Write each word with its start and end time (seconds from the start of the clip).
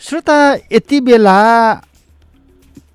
श्रोता 0.00 0.34
यति 0.72 1.00
बेला 1.00 1.40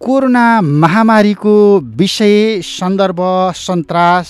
कोरोना 0.01 0.45
महामारीको 0.61 1.53
विषय 1.97 2.61
सन्दर्भ 2.65 3.19
सन्तास 3.55 4.29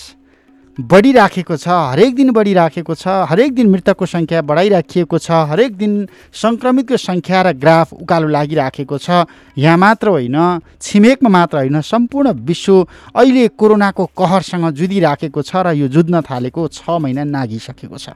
बढिराखेको 0.77 1.55
छ 1.55 1.67
हरेक 1.67 2.15
दिन 2.15 2.31
बढिराखेको 2.35 2.95
छ 2.95 3.07
हरेक 3.29 3.53
दिन 3.55 3.69
मृतकको 3.71 4.05
सङ्ख्या 4.05 4.41
बढाइराखिएको 4.41 5.17
छ 5.17 5.31
हरेक 5.51 5.77
दिन 5.77 5.93
सङ्क्रमितको 6.35 6.97
सङ्ख्या 6.99 7.41
र 7.41 7.53
ग्राफ 7.55 7.93
उकालो 7.95 8.27
लागिराखेको 8.35 8.97
छ 8.97 9.23
यहाँ 9.57 9.77
मात्र 9.77 10.07
होइन 10.09 10.37
छिमेकमा 10.81 11.29
मात्र 11.31 11.57
होइन 11.57 11.81
सम्पूर्ण 11.93 12.35
विश्व 12.43 12.75
अहिले 13.15 13.47
कोरोनाको 13.55 14.05
कहरसँग 14.19 14.69
जुधिराखेको 14.75 15.41
छ 15.41 15.63
र 15.63 15.73
यो 15.79 15.87
जुझ्न 15.87 16.21
थालेको 16.27 16.67
छ 16.67 16.99
महिना 16.99 17.23
नागिसकेको 17.23 17.97
छ। 17.97 18.09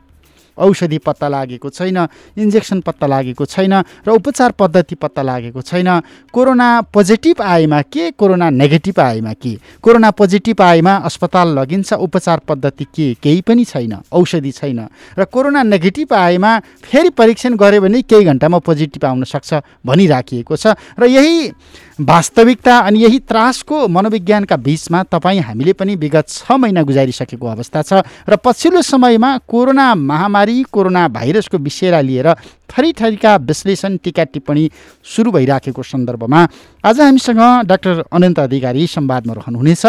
औषधि 0.60 0.98
पत्ता 0.98 1.28
लागेको 1.28 1.70
छैन 1.70 1.98
इन्जेक्सन 2.38 2.82
पत्ता 2.82 3.08
लागेको 3.08 3.46
छैन 3.46 3.74
र 4.08 4.10
उपचार 4.12 4.52
पद्धति 4.52 4.96
पत्ता 4.96 5.22
लागेको 5.22 5.62
छैन। 5.62 5.90
कोरोना 6.34 6.70
पोजिटिभ 6.94 7.42
आएमा 7.42 7.82
के 7.82 8.12
कोरोना 8.12 8.50
नेगेटिभ 8.52 9.00
आएमा 9.00 9.34
के? 9.34 9.54
कोरोना 9.82 10.12
पोजिटिभ 10.12 10.62
आएमा 10.62 10.96
अस्पताल 11.06 11.48
लगिन्छ 11.60 11.94
उपचार 11.94 12.40
पद्धति 12.48 12.86
के 12.86 13.14
केही 13.24 13.42
पनि 13.42 13.66
छैन 13.66 13.94
औषधि 14.12 14.52
छैन। 14.52 14.80
र 15.18 15.26
कोरोना 15.26 15.64
नेगेटिभ 15.64 16.14
आएमा 16.14 16.52
फेरि 16.84 17.10
परीक्षण 17.10 17.56
गऱ्यो 17.56 17.82
भने 17.82 18.02
केही 18.02 18.26
घन्टामा 18.26 18.60
पोजिटिभ 18.60 19.06
आउन 19.06 19.23
सक्छ 19.23 19.54
भनिराखिएको 19.86 20.56
छ। 20.56 20.76
र 21.00 21.06
यही 21.06 21.52
वास्तविकता 22.00 22.78
अनि 22.80 23.00
यही 23.00 23.17
त्रासको 23.19 23.88
मनोविज्ञानका 23.88 24.55
बिचमा 24.55 25.03
तपाईँ 25.03 25.39
हामीले 25.39 25.73
पनि 25.73 25.95
विगत 25.95 26.28
छ 26.28 26.52
महिना 26.52 26.81
गुजारिसकेको 26.83 27.47
अवस्था 27.47 27.81
छ 27.81 27.94
र 28.30 28.36
पछिल्लो 28.39 28.81
समयमा 28.81 29.31
कोरोना 29.44 29.95
महामारी 29.95 30.64
कोरोना 30.72 31.08
भाइरसको 31.08 31.58
विषयलाई 31.58 32.03
लिएर 32.03 32.33
थरी 32.72 32.93
थरीका 32.93 33.36
विश्लेषण 33.36 33.98
टिका 34.04 34.23
टिप्पणी 34.23 34.71
सुरु 35.04 35.32
भइराखेको 35.32 35.83
सन्दर्भमा 35.83 36.48
आज 36.86 37.02
हामीसँग 37.02 37.43
डाक्टर 37.67 38.04
अनन्त 38.14 38.39
अधिकारी 38.39 38.88
संवादमा 38.88 39.33
रहनुहुनेछ। 39.33 39.86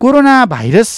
कोरोना 0.00 0.46
भाइरस 0.46 0.90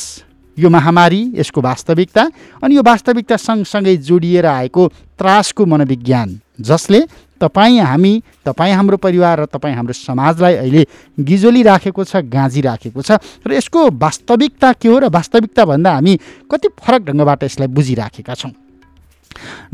यो 0.58 0.70
महामारी 0.70 1.22
यसको 1.34 1.60
वास्तविकता 1.60 2.30
अनि 2.62 2.76
यो 2.76 2.82
वास्तविकता 2.82 3.36
सँगसँगै 3.36 3.96
जोडिएर 3.96 4.46
आएको 4.46 4.88
त्रासको 5.18 5.66
मनोविज्ञान 5.66 6.40
जसले 6.60 7.00
तपाईँ 7.41 7.78
हामी 7.80 8.22
तपाईँ 8.44 8.72
हाम्रो 8.72 8.97
परिवार 8.97 9.41
र 9.41 9.44
तपाईँ 9.47 9.74
हाम्रो 9.74 9.92
समाजलाई 9.92 10.54
अहिले 10.54 10.86
गिजोली 11.20 11.62
राखेको 11.62 12.04
छ 12.04 12.16
गाँजी 12.26 12.60
राखेको 12.60 13.02
छ 13.02 13.19
र 13.47 13.52
यसको 13.52 13.80
वास्तविकता 13.97 14.72
के 14.72 14.88
हो 14.88 14.98
र 14.98 15.08
वास्तविकताभन्दा 15.08 15.92
हामी 15.92 16.19
कति 16.50 16.69
फरक 16.80 17.02
ढङ्गबाट 17.06 17.44
यसलाई 17.44 17.69
बुझिराखेका 17.69 18.34
छौँ। 18.34 18.52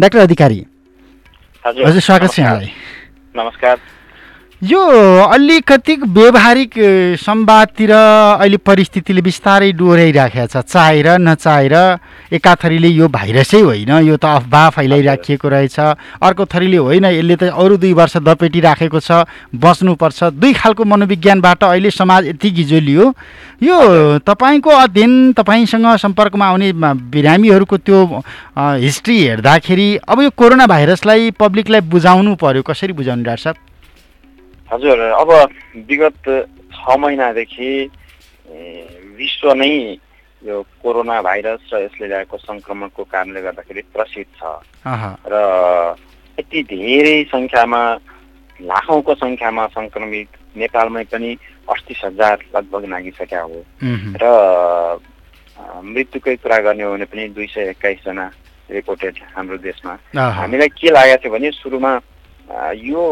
डाक्टर 0.00 0.18
अधिकारी 0.18 0.60
हजुर 1.64 2.00
स्वागत 2.00 2.30
छ 2.32 2.38
यहाँलाई। 2.38 2.70
नमस्कार। 3.36 3.76
यो 4.62 4.80
अलिकति 5.26 5.94
व्यवहारिक 6.06 6.74
संवादतिर 7.18 7.90
अहिले 7.92 8.56
परिस्थितिले 8.62 9.20
बिस्तारै 9.20 9.70
डोहोऱ्याइराखेको 9.74 10.46
छ। 10.46 10.62
चाहेर 10.62 11.08
नचाहेर 11.18 11.74
एकाथरीले 12.30 12.88
यो 12.88 13.08
भाइरसै 13.10 13.60
होइन 13.60 13.90
यो 14.06 14.16
त 14.16 14.24
अफवाह 14.38 14.68
फैलाइराखिएको 14.70 15.48
रहेछ। 15.48 15.78
अर्को 16.22 16.44
थरीले 16.46 16.76
होइन 16.78 17.04
यसले 17.10 17.36
त 17.36 17.50
अरू 17.50 17.76
दुई 17.76 17.92
वर्ष 17.92 18.16
दपेटिराखेको 18.22 19.00
छ 19.02 19.26
बस्नुपर्छ। 19.50 20.38
दुई 20.38 20.52
खालको 20.54 20.84
मनोविज्ञानबाट 20.86 21.64
अहिले 21.66 21.90
समाज 21.90 22.26
यति 22.28 22.50
गिजोलियो 22.62 23.04
यो 23.66 23.78
तपाईँको 24.22 24.70
अध्ययन 24.70 25.32
तपाईँसँग 25.42 25.90
सम्पर्कमा 26.06 26.46
आउने 26.46 26.70
बिरामीहरूको 27.10 27.76
त्यो 27.82 27.98
हिस्ट्री 28.78 29.18
हेर्दाखेरि 29.26 29.90
अब 30.06 30.22
यो 30.22 30.30
कोरोना 30.38 30.66
भाइरसलाई 30.70 31.30
पब्लिकलाई 31.34 31.80
बुझाउनु 31.90 32.34
पर्यो। 32.38 32.62
कसरी 32.62 32.92
बुझाउनु 32.94 33.24
डाक्टर 33.24 33.42
साहब? 33.42 33.71
हजुर 34.72 34.98
अब 34.98 35.30
विगत 35.88 36.28
छ 36.72 36.96
महिनादेखि 36.98 37.72
विश्व 39.20 39.52
नै 39.52 39.74
यो 40.42 40.62
कोरोना 40.82 41.20
भाइरस 41.22 41.70
र 41.72 41.78
यसले 41.82 42.06
ल्याएको 42.08 42.36
सङ्क्रमणको 42.38 43.02
कारणले 43.12 43.40
गर्दाखेरि 43.42 43.82
त्रसित 43.94 44.28
छ। 44.38 44.42
र 45.28 45.34
यति 46.38 46.62
धेरै 46.72 47.16
सङ्ख्यामा 47.30 47.82
लाखौँको 48.60 49.14
सङ्ख्यामा 49.22 49.66
सङ्क्रमित 49.76 50.30
नेपालमै 50.56 51.04
पनि 51.12 51.30
अडतिस 51.68 52.00
हजार 52.04 52.36
लगभग 52.56 52.84
नागिसकेका 52.94 53.40
हो। 53.40 53.58
र 54.22 54.24
मृत्युकै 55.84 56.34
कुरा 56.42 56.58
गर्ने 56.66 56.82
हो 56.82 56.92
भने 56.92 57.06
पनि 57.12 57.28
दुई 57.36 57.46
सय 57.54 57.68
एक्काइसजना 57.76 58.26
रिपोर्टेड 58.70 59.14
हाम्रो 59.36 59.56
देशमा। 59.68 59.94
हामीलाई 60.16 60.68
के 60.80 60.90
लागेको 60.90 61.22
थियो 61.22 61.32
भने 61.32 61.50
सुरुमा 61.60 61.92
यो 62.50 63.02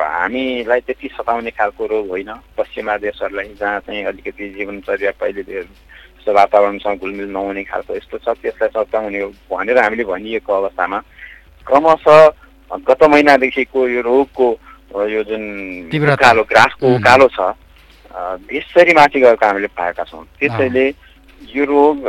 हामीलाई 0.00 0.80
त्यति 0.80 1.08
सताउने 1.16 1.50
खालको 1.50 1.86
रोग 1.86 2.08
होइन। 2.08 2.30
पश्चिमा 2.58 2.96
देशहरूलाई 3.00 3.54
जहाँ 3.60 3.80
चाहिँ 3.86 4.04
अलिकति 4.04 4.48
जीवनचर्या 4.56 5.10
पहिले 5.20 5.42
जस्तो 5.42 6.32
वातावरणसँग 6.32 7.00
घुलमिल 7.00 7.28
नहुने 7.32 7.62
खालको 7.64 7.96
यस्तो 7.96 8.18
छ 8.18 8.36
त्यसलाई 8.42 8.68
सताउने 8.76 9.20
हो 9.20 9.28
भनेर 9.50 9.78
हामीले 9.78 10.04
भनिएको 10.04 10.52
अवस्थामा 10.52 10.98
क्रमशः 11.66 12.20
गत 12.86 13.02
महिनादेखिको 13.02 13.88
यो 13.88 14.00
रोगको 14.02 14.48
यो 15.10 15.22
जुन 15.26 15.44
कालो 16.22 16.42
ग्राफको 16.44 16.98
कालो 17.02 17.28
छ 17.34 17.52
बेसरी 18.46 18.92
माथि 18.94 19.20
गएको 19.20 19.46
हामीले 19.46 19.68
पाएका 19.74 20.04
छौँ। 20.04 20.24
त्यसैले 20.38 20.86
यो 21.50 21.64
रोग 21.66 22.08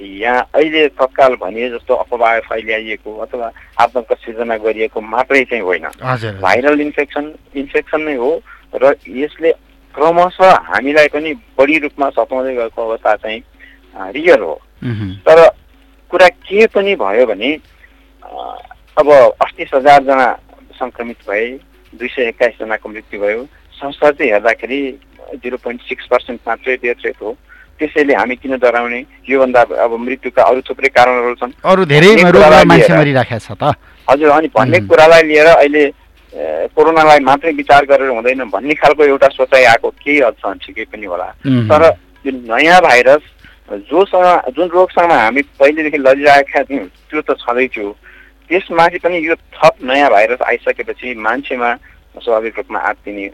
यहाँ 0.00 0.42
अहिले 0.54 0.86
तत्काल 0.94 1.34
भनिए 1.40 1.68
जस्तो 1.70 1.94
अफवाह 1.94 2.38
फैल्याइएको 2.48 3.16
अथवा 3.24 3.50
आतङ्क 3.82 4.12
सिर्जना 4.24 4.56
गरिएको 4.56 5.00
मात्रै 5.00 5.44
चाहिँ 5.44 5.62
होइन। 5.62 5.86
भाइरल 6.40 6.80
इन्फेक्सन 6.80 7.32
इन्फेक्सन 7.56 8.00
नै 8.02 8.14
हो 8.16 8.30
र 8.74 8.94
यसले 9.08 9.52
क्रमशः 9.94 10.52
हामीलाई 10.70 11.08
पनि 11.08 11.32
बढी 11.58 11.78
रूपमा 11.78 12.08
सताउँदै 12.10 12.54
गएको 12.54 12.88
अवस्था 12.88 13.14
चाहिँ 13.16 13.40
रियल 14.14 14.40
हो। 14.40 14.54
तर 15.26 15.48
कुरा 16.10 16.28
के 16.28 16.66
पनि 16.74 16.94
भयो 16.96 17.26
भने 17.26 17.50
अब 18.98 19.08
अस्तिस 19.10 19.74
हजारजना 19.74 20.28
सङ्क्रमित 20.78 21.18
भए 21.28 21.46
दुई 21.92 22.08
सय 22.08 22.28
एक्काइसजनाको 22.28 22.88
मृत्यु 22.88 23.20
भयो। 23.20 23.44
संस्था 23.74 24.10
चाहिँ 24.10 24.30
हेर्दाखेरि 24.32 24.80
जिरो 25.42 25.56
पोइन्ट 25.64 25.82
सिक्स 25.82 26.06
पर्सेन्ट 26.06 26.40
मात्रै 26.48 26.76
डेथ 26.82 27.04
रेट 27.04 27.22
हो। 27.22 27.36
त्यसैले 27.78 28.14
हामी 28.14 28.36
किन 28.42 28.56
डराउने? 28.58 29.00
योभन्दा 29.28 29.60
अब 29.84 29.92
मृत्युका 29.98 30.42
अरू 30.42 30.60
थुप्रै 30.68 30.88
कारणहरू 30.90 31.34
छन्। 31.40 31.52
अरू 31.62 31.82
धेरै 31.86 32.10
छ 33.38 33.50
त। 33.54 33.74
हजुर 34.10 34.30
अनि 34.30 34.48
भन्ने 34.54 34.78
कुरालाई 34.90 35.22
लिएर 35.30 35.46
अहिले 35.46 35.84
कोरोनालाई 36.74 37.20
मात्रै 37.24 37.52
विचार 37.52 37.84
गरेर 37.90 38.10
हुँदैन 38.10 38.44
भन्ने 38.52 38.74
खालको 38.74 39.04
एउटा 39.04 39.28
सोचाइ 39.32 39.64
आएको 39.64 39.88
केही 40.02 40.18
हदसम्म 40.20 40.58
ठिकै 40.64 40.84
पनि 40.92 41.06
होला। 41.06 41.28
तर 41.70 41.82
यो 42.26 42.32
नयाँ 42.32 42.80
भाइरस 42.82 43.24
जोसँग 43.88 44.52
जुन 44.56 44.68
रोगसँग 44.68 45.12
हामी 45.12 45.42
पहिलेदेखि 45.60 45.98
लडिरहेका 45.98 46.62
थियौँ 46.68 46.86
त्यो 47.08 47.20
त 47.20 47.36
छँदै 47.40 47.66
थियो। 47.68 47.92
त्यसमाथि 48.48 48.98
पनि 49.04 49.16
यो 49.24 49.34
थप 49.56 49.74
नयाँ 49.84 50.10
भाइरस 50.10 50.40
आइसकेपछि 50.40 51.14
मान्छेमा 51.16 51.70
स्वाभाविक 52.18 52.56
रूपमा 52.56 52.78
आत्तिने 52.78 53.26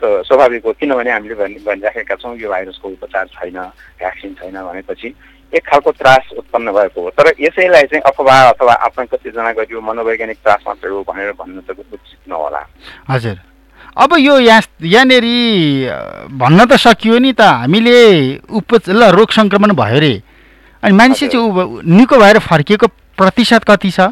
त 0.00 0.22
स्वाभाविक 0.28 0.64
हो 0.66 0.72
किनभने 0.80 1.10
हामीले 1.10 1.34
भनि 1.34 1.58
भनिराखेका 1.66 2.14
छौँ 2.16 2.36
यो 2.38 2.48
भाइरसको 2.48 2.88
उपचार 2.88 3.26
छैन 3.34 3.58
भ्याक्सिन 4.00 4.34
छैन 4.40 4.56
भनेपछि 4.56 5.14
एक 5.52 5.62
खालको 5.68 5.90
त्रास 5.92 6.32
उत्पन्न 6.38 6.72
भएको 6.72 7.00
हो। 7.02 7.10
तर 7.12 7.32
यसैलाई 7.40 7.84
चाहिँ 7.92 8.02
अफवाह 8.08 8.48
अथवा 8.50 8.72
आफ्नो 8.88 9.04
कतिजना 9.12 9.52
गरियो 9.52 9.80
मनोवैज्ञानिक 9.80 10.38
त्रास 10.40 10.60
मात्रै 10.66 10.90
हो 10.90 11.02
भनेर 11.04 11.32
भन्नु 11.36 11.60
त 11.60 11.76
उचित 11.76 12.20
नहोला। 12.28 12.62
हजुर। 13.10 13.36
अब 13.92 14.10
यो 14.18 14.38
यहाँ 14.40 14.62
यहाँनिर 14.80 15.26
भन्न 16.40 16.64
त 16.64 16.80
सकियो 16.80 17.18
नि 17.20 17.32
त 17.36 17.44
हामीले 17.68 18.00
उप 18.48 18.70
ल 18.88 19.12
रोग 19.12 19.28
सङ्क्रमण 19.28 19.76
भयो 19.76 19.98
रे। 20.00 20.14
अनि 20.82 20.94
मान्छे 20.96 21.28
चाहिँ 21.28 21.84
निको 21.84 22.16
भएर 22.16 22.38
फर्किएको 22.40 22.86
प्रतिशत 23.20 23.64
कति 23.68 23.90
छ? 23.92 24.08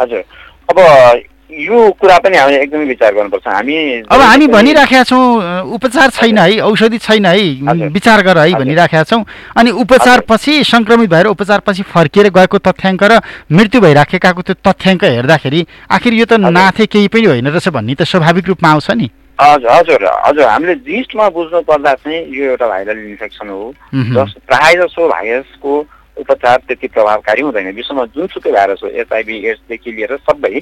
हजुर। 0.00 0.24
अब 0.72 0.78
यो 1.50 1.90
कुरा 2.00 2.18
पनि 2.18 2.36
हामीले 2.36 2.62
एकदमै 2.62 2.84
विचार 2.86 3.14
गर्नुपर्छ। 3.14 3.46
हामी 3.46 3.76
अब 4.06 4.20
हामी 4.20 4.46
भनिराखेका 4.48 5.02
छौँ 5.02 5.24
उपचार 5.74 6.10
छैन 6.10 6.38
है 6.38 6.60
औषधि 6.62 6.98
छैन 6.98 7.26
है 7.26 7.88
विचार 7.90 8.22
गर 8.22 8.38
है 8.38 8.54
भनिराखेका 8.54 9.02
छौँ। 9.04 9.24
अनि 9.56 9.70
उपचार 9.82 10.20
पछि 10.28 10.64
सङ्क्रमित 10.64 11.10
भएर 11.10 11.26
उपचार 11.26 11.60
पछि 11.66 11.82
फर्किएर 11.90 12.28
गएको 12.30 12.58
तथ्याङ्क 12.58 13.02
र 13.02 13.20
मृत्यु 13.50 13.80
भइराखेकाको 13.80 14.42
त्यो 14.42 14.54
तथ्याङ्क 14.62 15.04
हेर्दाखेरि 15.04 15.66
आखिर 15.90 16.12
यो 16.14 16.24
त 16.24 16.38
नाथे 16.38 16.86
केही 16.86 17.08
पनि 17.08 17.26
होइन 17.26 17.48
रहेछ 17.48 17.68
भन्ने 17.68 17.94
त 17.94 18.02
स्वाभाविक 18.06 18.48
रूपमा 18.48 18.70
आउँछ 18.70 18.90
नि। 18.90 19.10
हजुर 19.40 19.70
हजुर 19.70 20.04
हजुर। 20.04 20.44
हामीले 20.44 20.74
जिस्टमा 20.84 21.28
बुझ्नु 21.32 21.60
पर्दा 21.64 21.92
चाहिँ 22.04 22.18
यो 22.28 22.44
एउटा 22.50 22.66
भाइरल 22.68 22.98
इन्फेक्सन 23.08 23.48
हो। 23.48 23.72
जस 24.14 24.34
प्रायः 24.46 24.84
जसो 24.84 25.08
भाइरसको 25.08 25.72
उपचार 26.18 26.58
त्यति 26.68 26.88
प्रभावकारी 26.88 27.42
हुँदैन। 27.42 27.70
विश्वमा 27.74 28.04
जुनसुकै 28.14 28.52
भाइरस 28.52 28.80
हो 28.84 28.88
एचआइभी 29.00 29.36
एड्सदेखि 29.48 29.90
लिएर 29.92 30.16
सबै 30.18 30.58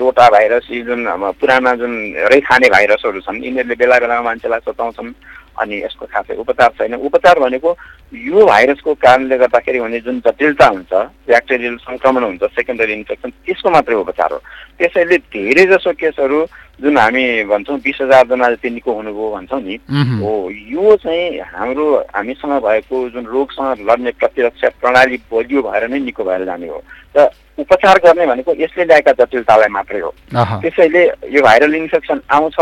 रोटा 0.00 0.28
भाइरस 0.30 0.68
यी 0.70 0.82
जुन 0.82 1.00
पुराना 1.40 1.74
जुन 1.76 1.92
रैखाने 2.32 2.68
भाइरसहरू 2.68 3.20
छन् 3.20 3.44
यिनीहरूले 3.44 3.74
बेला 3.76 3.98
बेलामा 3.98 4.22
मान्छेलाई 4.22 4.60
सताउँछन्। 4.66 5.12
अनि 5.60 5.76
यसको 5.82 6.06
खासै 6.06 6.36
उपचार 6.36 6.70
छैन। 6.78 6.94
उपचार 6.94 7.38
भनेको 7.38 7.76
यो 8.12 8.46
भाइरसको 8.46 8.94
कारणले 8.94 9.36
गर्दाखेरि 9.38 9.78
हुने 9.78 10.00
जुन 10.00 10.18
जटिलता 10.26 10.66
हुन्छ 10.66 10.92
ब्याक्टेरियल 11.28 11.76
सङ्क्रमण 11.84 12.22
हुन्छ 12.24 12.42
सेकेन्डरी 12.56 12.92
इन्फेक्सन 12.92 13.30
त्यसको 13.30 13.70
मात्रै 13.70 13.94
उपचार 13.94 14.32
हो। 14.32 14.38
त्यसैले 14.78 15.16
धेरै 15.32 15.64
जसो 15.72 15.92
केसहरू 15.92 16.44
जुन 16.82 16.98
हामी 16.98 17.24
भन्छौँ 17.46 17.78
बिस 17.78 18.00
हजारजना 18.02 18.48
जति 18.50 18.70
निको 18.70 18.92
हुनुभयो 18.92 19.30
भन्छौँ 19.36 19.60
नि 19.62 19.76
हो 20.20 20.32
यो 20.50 20.96
चाहिँ 21.04 21.40
हाम्रो 21.52 21.86
हामीसँग 22.16 22.52
भएको 22.64 23.08
जुन 23.10 23.24
रोगसँग 23.26 23.86
लड्ने 23.88 24.10
प्रतिरक्षा 24.20 24.68
प्रणाली 24.80 25.16
बलियो 25.32 25.62
भएर 25.62 25.88
नै 25.88 25.98
निको 26.00 26.24
भएर 26.24 26.44
जाने 26.44 26.68
हो। 26.68 26.82
र 27.16 27.28
उपचार 27.58 27.98
गर्ने 28.04 28.26
भनेको 28.26 28.54
यसले 28.58 28.84
ल्याएका 28.84 29.12
जटिलतालाई 29.12 29.68
मात्रै 29.68 30.00
हो। 30.00 30.10
त्यसैले 30.32 31.02
यो 31.30 31.42
भाइरल 31.42 31.74
इन्फेक्सन 31.74 32.20
आउँछ 32.28 32.56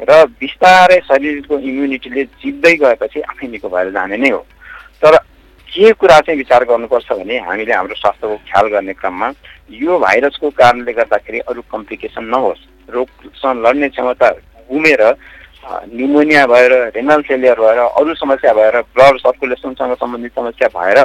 र 0.00 0.24
बिस्तारै 0.40 0.98
शरीरको 1.08 1.58
इम्युनिटीले 1.58 2.24
जित्दै 2.42 2.74
गएपछि 2.76 3.20
आफै 3.22 3.46
निको 3.48 3.68
भएर 3.68 3.90
जाने 3.92 4.16
नै 4.16 4.30
हो। 4.30 4.44
तर 5.02 5.16
के 5.68 5.92
कुरा 5.92 6.18
चाहिँ 6.20 6.38
विचार 6.38 6.64
गर्नुपर्छ 6.64 7.12
भने 7.12 7.38
हामीले 7.46 7.72
हाम्रो 7.72 7.94
स्वास्थ्यको 7.94 8.36
ख्याल 8.48 8.66
गर्ने 8.74 8.92
क्रममा 9.00 9.28
यो 9.72 9.98
भाइरसको 9.98 10.50
कारणले 10.60 10.92
गर्दाखेरि 10.92 11.38
अरू 11.48 11.62
कम्प्लिकेसन 11.72 12.24
नहोस्। 12.24 12.60
रोगसँग 12.94 13.66
लड्ने 13.66 13.88
क्षमता 13.88 14.28
गुमेर 14.70 15.02
निमोनिया 15.90 16.46
भएर 16.46 16.72
रेनल 16.94 17.22
फेलियर 17.28 17.60
भएर 17.60 17.78
अरू 17.78 18.14
समस्या 18.14 18.52
भएर 18.54 18.80
ब्लड 18.94 19.18
सर्कुलेसनसँग 19.18 19.94
सम्बन्धित 19.96 20.32
समस्या 20.38 20.68
भएर 20.76 21.02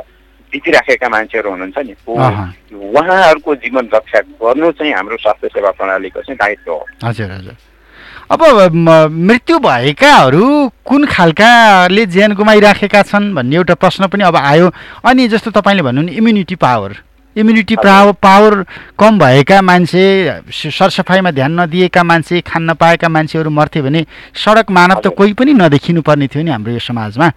बितिराखेका 0.54 1.10
मान्छेहरू 1.10 1.50
हुनुहुन्छ 1.50 1.78
नि। 1.88 1.94
उहाँहरूको 2.92 3.56
जीवन 3.56 3.90
रक्षा 3.94 4.20
गर्नु 4.44 4.72
चाहिँ 4.78 4.94
हाम्रो 4.94 5.18
स्वास्थ्य 5.18 5.48
सेवा 5.48 5.72
प्रणालीको 5.72 6.22
चाहिँ 6.22 6.38
दायित्व 6.38 6.72
हो। 6.72 6.86
हजुर 7.04 7.32
हजुर। 7.32 7.56
अब 8.32 8.42
मृत्यु 9.28 9.58
भएकाहरू 9.60 10.46
कुन 10.88 11.06
खालकाले 11.06 12.06
ज्यान 12.06 12.34
गुमाइराखेका 12.34 13.02
छन् 13.04 13.34
भन्ने 13.36 13.56
एउटा 13.56 13.74
प्रश्न 13.76 14.08
पनि 14.08 14.24
अब 14.24 14.36
आयो। 14.36 14.72
अनि 15.04 15.28
जस्तो 15.28 15.52
तपाईँले 15.52 15.84
भन्नु 15.84 16.02
नि 16.02 16.12
immunity 16.16 16.56
power 16.56 16.96
immunity 17.36 17.76
power 17.76 18.12
power 18.24 18.54
कम 19.00 19.20
भएका 19.20 19.62
मान्छे 19.62 20.04
सरसफाइमा 20.48 21.32
ध्यान 21.32 21.60
नदिएका 21.60 22.04
मान्छे 22.04 22.42
खान 22.48 22.70
नपाएका 22.70 23.10
मान्छेहरू 23.10 23.50
मर्थे 23.50 23.82
भने 23.82 24.06
सडक 24.36 24.72
मानव 24.72 25.02
त 25.04 25.08
कोही 25.12 25.34
पनि 25.34 25.54
नदेखिनु 25.54 26.02
पर्ने 26.02 26.28
थियो 26.28 26.44
नि 26.44 26.52
हाम्रो 26.52 26.72
यो 26.72 26.80
समाजमा। 26.80 27.32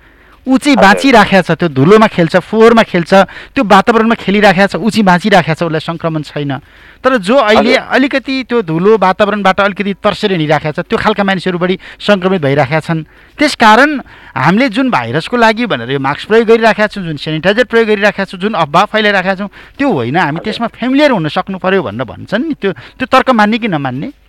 ऊ 0.45 0.57
चाहिँ 0.59 0.77
बाँचिराखेको 0.77 1.43
छ 1.43 1.51
त्यो 1.57 1.69
धुलोमा 1.73 2.07
खेल्छ 2.07 2.37
फोहोरमा 2.37 2.83
खेल्छ 2.85 3.13
त्यो 3.57 3.65
वातावरणमा 3.65 4.15
खेलिराखेको 4.15 4.67
छ 4.67 4.77
ऊ 4.77 4.91
चाहिँ 4.91 5.05
बाँचिराखेको 5.05 5.57
छ 5.57 5.63
उसलाई 5.65 5.81
सङ्क्रमण 5.81 6.23
छैन। 6.23 6.53
तर 7.01 7.17
जो 7.17 7.37
अहिले 7.37 7.75
अलिकति 7.77 8.45
त्यो 8.49 8.61
धुलो 8.63 8.97
वातावरणबाट 9.01 9.61
अलिकति 9.61 9.93
तर्सेर 10.05 10.31
हिँडिराखेको 10.37 10.83
छ 10.83 10.85
त्यो 10.85 10.99
खालका 11.01 11.25
मानिसहरू 11.25 11.59
बढी 11.59 11.79
सङ्क्रमित 11.97 12.41
भइराखेका 12.45 12.81
छन्। 12.81 13.05
त्यसकारण 13.41 13.91
हामीले 14.37 14.69
जुन 14.69 14.91
भाइरसको 14.91 15.37
लागि 15.37 15.65
भनेर 15.67 15.91
यो 15.97 16.01
मास्क 16.01 16.29
प्रयोग 16.29 16.47
गरिराखेका 16.49 16.87
छौँ 16.93 17.05
जुन 17.05 17.17
सेनिटाइजर 17.17 17.65
प्रयोग 17.65 17.89
गरिराखेका 17.89 18.25
छौँ 18.25 18.41
जुन 18.41 18.53
अभाव 18.53 18.87
फैलाइराखेका 18.93 19.35
छौँ 19.41 19.49
त्यो 19.81 19.89
होइन 19.89 20.17
हामी 20.17 20.41
त्यसमा 20.45 20.67
फेमिलियर 20.77 21.11
हुन 21.17 21.29
सक्नु 21.29 21.57
पऱ्यो 21.57 21.83
भनेर 21.89 22.05
भन्छन् 22.05 22.45
नि 22.49 22.55
त्यो 22.61 22.73
त्यो 23.01 23.07
तर्क 23.09 23.31
मान्ने 23.33 23.59
कि 23.59 23.69
नमान्ने? 23.69 24.24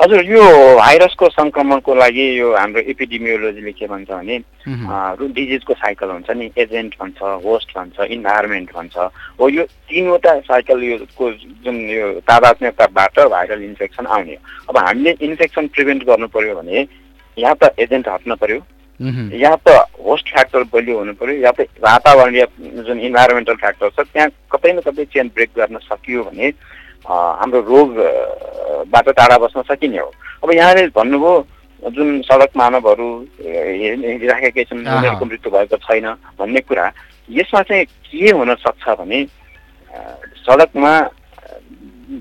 हजुर 0.00 0.24
यो 0.26 0.42
भाइरसको 0.76 1.28
सङ्क्रमणको 1.30 1.94
लागि 1.94 2.24
यो 2.38 2.46
हाम्रो 2.54 2.80
एपिडिमियोलोजीले 2.92 3.72
के 3.72 3.86
भन्छ 3.86 4.10
भने 4.10 4.38
डिजिजको 5.36 5.74
साइकल 5.74 6.10
हुन्छ 6.10 6.30
नि 6.34 6.50
एजेन्ट 6.58 6.94
भन्छ 7.00 7.22
होस्ट 7.44 7.76
भन्छ 7.76 8.10
इन्भाइरोमेन्ट 8.16 8.74
भन्छ। 8.74 8.96
हो 9.40 9.48
यो 9.48 9.62
तिनवटा 9.88 10.32
साइकल 10.50 10.82
योको 10.84 11.30
जुन 11.64 11.76
यो 11.90 12.10
तादात्म्यताबाट 12.26 13.20
भाइरल 13.36 13.62
इन्फेक्सन 13.64 14.06
आउने 14.18 14.36
अब 14.68 14.78
हामीले 14.78 15.16
इन्फेक्सन 15.30 15.66
प्रिभेन्ट 15.78 16.04
गर्नु 16.10 16.28
पर्यो 16.34 16.54
भने 16.60 16.86
या 17.36 17.54
त 17.54 17.74
एजेन्ट 17.78 18.08
हट्न 18.08 18.34
पर्यो। 18.42 18.60
या 19.38 19.54
त 19.56 19.78
होस्ट 20.04 20.30
फ्याक्टर 20.34 20.62
बलियो 20.74 20.98
हुनु 20.98 21.12
पर्यो। 21.22 21.40
या 21.42 21.50
त 21.50 21.70
वातावरणीय 21.82 22.46
जुन 22.82 23.00
इन्भाइरोमेन्टल 23.00 23.54
फ्याक्टर 23.62 23.88
छ 23.94 24.06
त्यहाँ 24.12 24.28
कतै 24.52 24.72
न 24.72 24.80
कतै 24.86 25.04
चेन 25.14 25.30
ब्रेक 25.34 25.50
गर्न 25.56 25.78
सकियो 25.86 26.22
भने 26.24 26.52
हाम्रो 27.04 27.60
रोगबाट 27.60 29.08
टाढा 29.08 29.36
बस्न 29.38 29.62
सकिने 29.68 29.98
हो। 29.98 30.10
अब 30.42 30.52
यहाँले 30.52 30.86
भन्नुभयो 30.96 31.32
जुन 31.82 32.20
सडक 32.24 32.56
मानवहरू 32.56 33.08
हेरिराखेकै 33.40 34.64
छन् 34.64 34.80
उनीहरूको 34.80 35.24
मृत्यु 35.24 35.50
भएको 35.52 35.76
छैन 35.84 36.06
भन्ने 36.38 36.60
कुरा 36.64 36.86
यसमा 37.28 37.60
चाहिँ 37.62 37.84
के 37.84 38.30
हुन 38.30 38.54
सक्छ 38.56 38.84
भने 39.00 39.18
सडकमा 40.44 40.92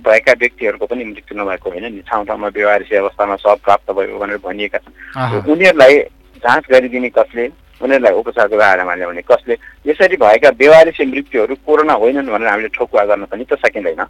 भएका 0.03 0.33
व्यक्तिहरूको 0.39 0.85
पनि 0.85 1.03
मृत्यु 1.05 1.37
नभएको 1.39 1.69
होइन 1.69 1.85
नि 1.93 2.01
ठाउँ 2.07 2.25
ठाउँमा 2.25 2.47
व्यवहारिक 2.47 2.93
अवस्थामा 2.93 3.35
सब 3.39 3.59
प्राप्त 3.63 3.91
भयो 3.91 4.19
भनेर 4.19 4.37
भनिएका 4.43 4.77
छन्। 4.77 5.47
उनीहरूलाई 5.47 5.99
जाँच 6.43 6.63
गरिदिने 6.71 7.09
कसले 7.09 7.47
उनीहरूलाई 7.81 8.13
उपचारको 8.19 8.57
दायरामा 8.57 8.95
ल्याउने 8.95 9.21
कसले 9.31 9.57
यसरी 9.87 10.15
भएका 10.17 10.49
व्यवहारिक 10.59 11.01
मृत्युहरू 11.07 11.55
कोरोना 11.65 11.93
होइनन् 11.93 12.31
भनेर 12.31 12.49
हामीले 12.49 12.69
ठोकुवा 12.75 13.03
गर्न 13.05 13.25
पनि 13.31 13.43
त 13.43 13.59
सकिँदैन। 13.63 14.01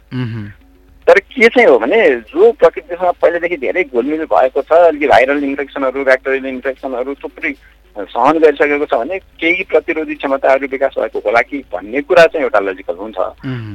तर 1.06 1.18
के 1.20 1.48
चाहिँ 1.48 1.68
हो 1.68 1.78
भने 1.78 2.00
जो 2.32 2.50
प्रकृतिसँग 2.52 3.12
पहिलेदेखि 3.22 3.56
धेरै 3.56 3.84
घुलमिल 3.84 4.24
भएको 4.24 4.62
छ 4.62 4.72
अलिकति 4.72 5.08
भाइरल 5.08 5.44
इन्फेक्सनहरू 5.44 6.04
ब्याक्टेरियल 6.04 6.46
इन्फेक्सनहरू 6.46 7.14
थुप्रै 7.22 7.52
सहन 7.96 8.38
गरिसकेको 8.38 8.86
छ 8.86 8.94
भने 8.94 9.18
केही 9.40 9.64
प्रतिरोधी 9.70 10.14
क्षमताहरू 10.14 10.66
विकास 10.70 10.94
भएको 10.98 11.18
होला 11.26 11.40
कि 11.42 11.58
भन्ने 11.72 12.00
कुरा 12.02 12.24
चाहिँ 12.26 12.44
एउटा 12.44 12.60
लजिकल 12.60 12.96
हुन्छ। 12.96 13.18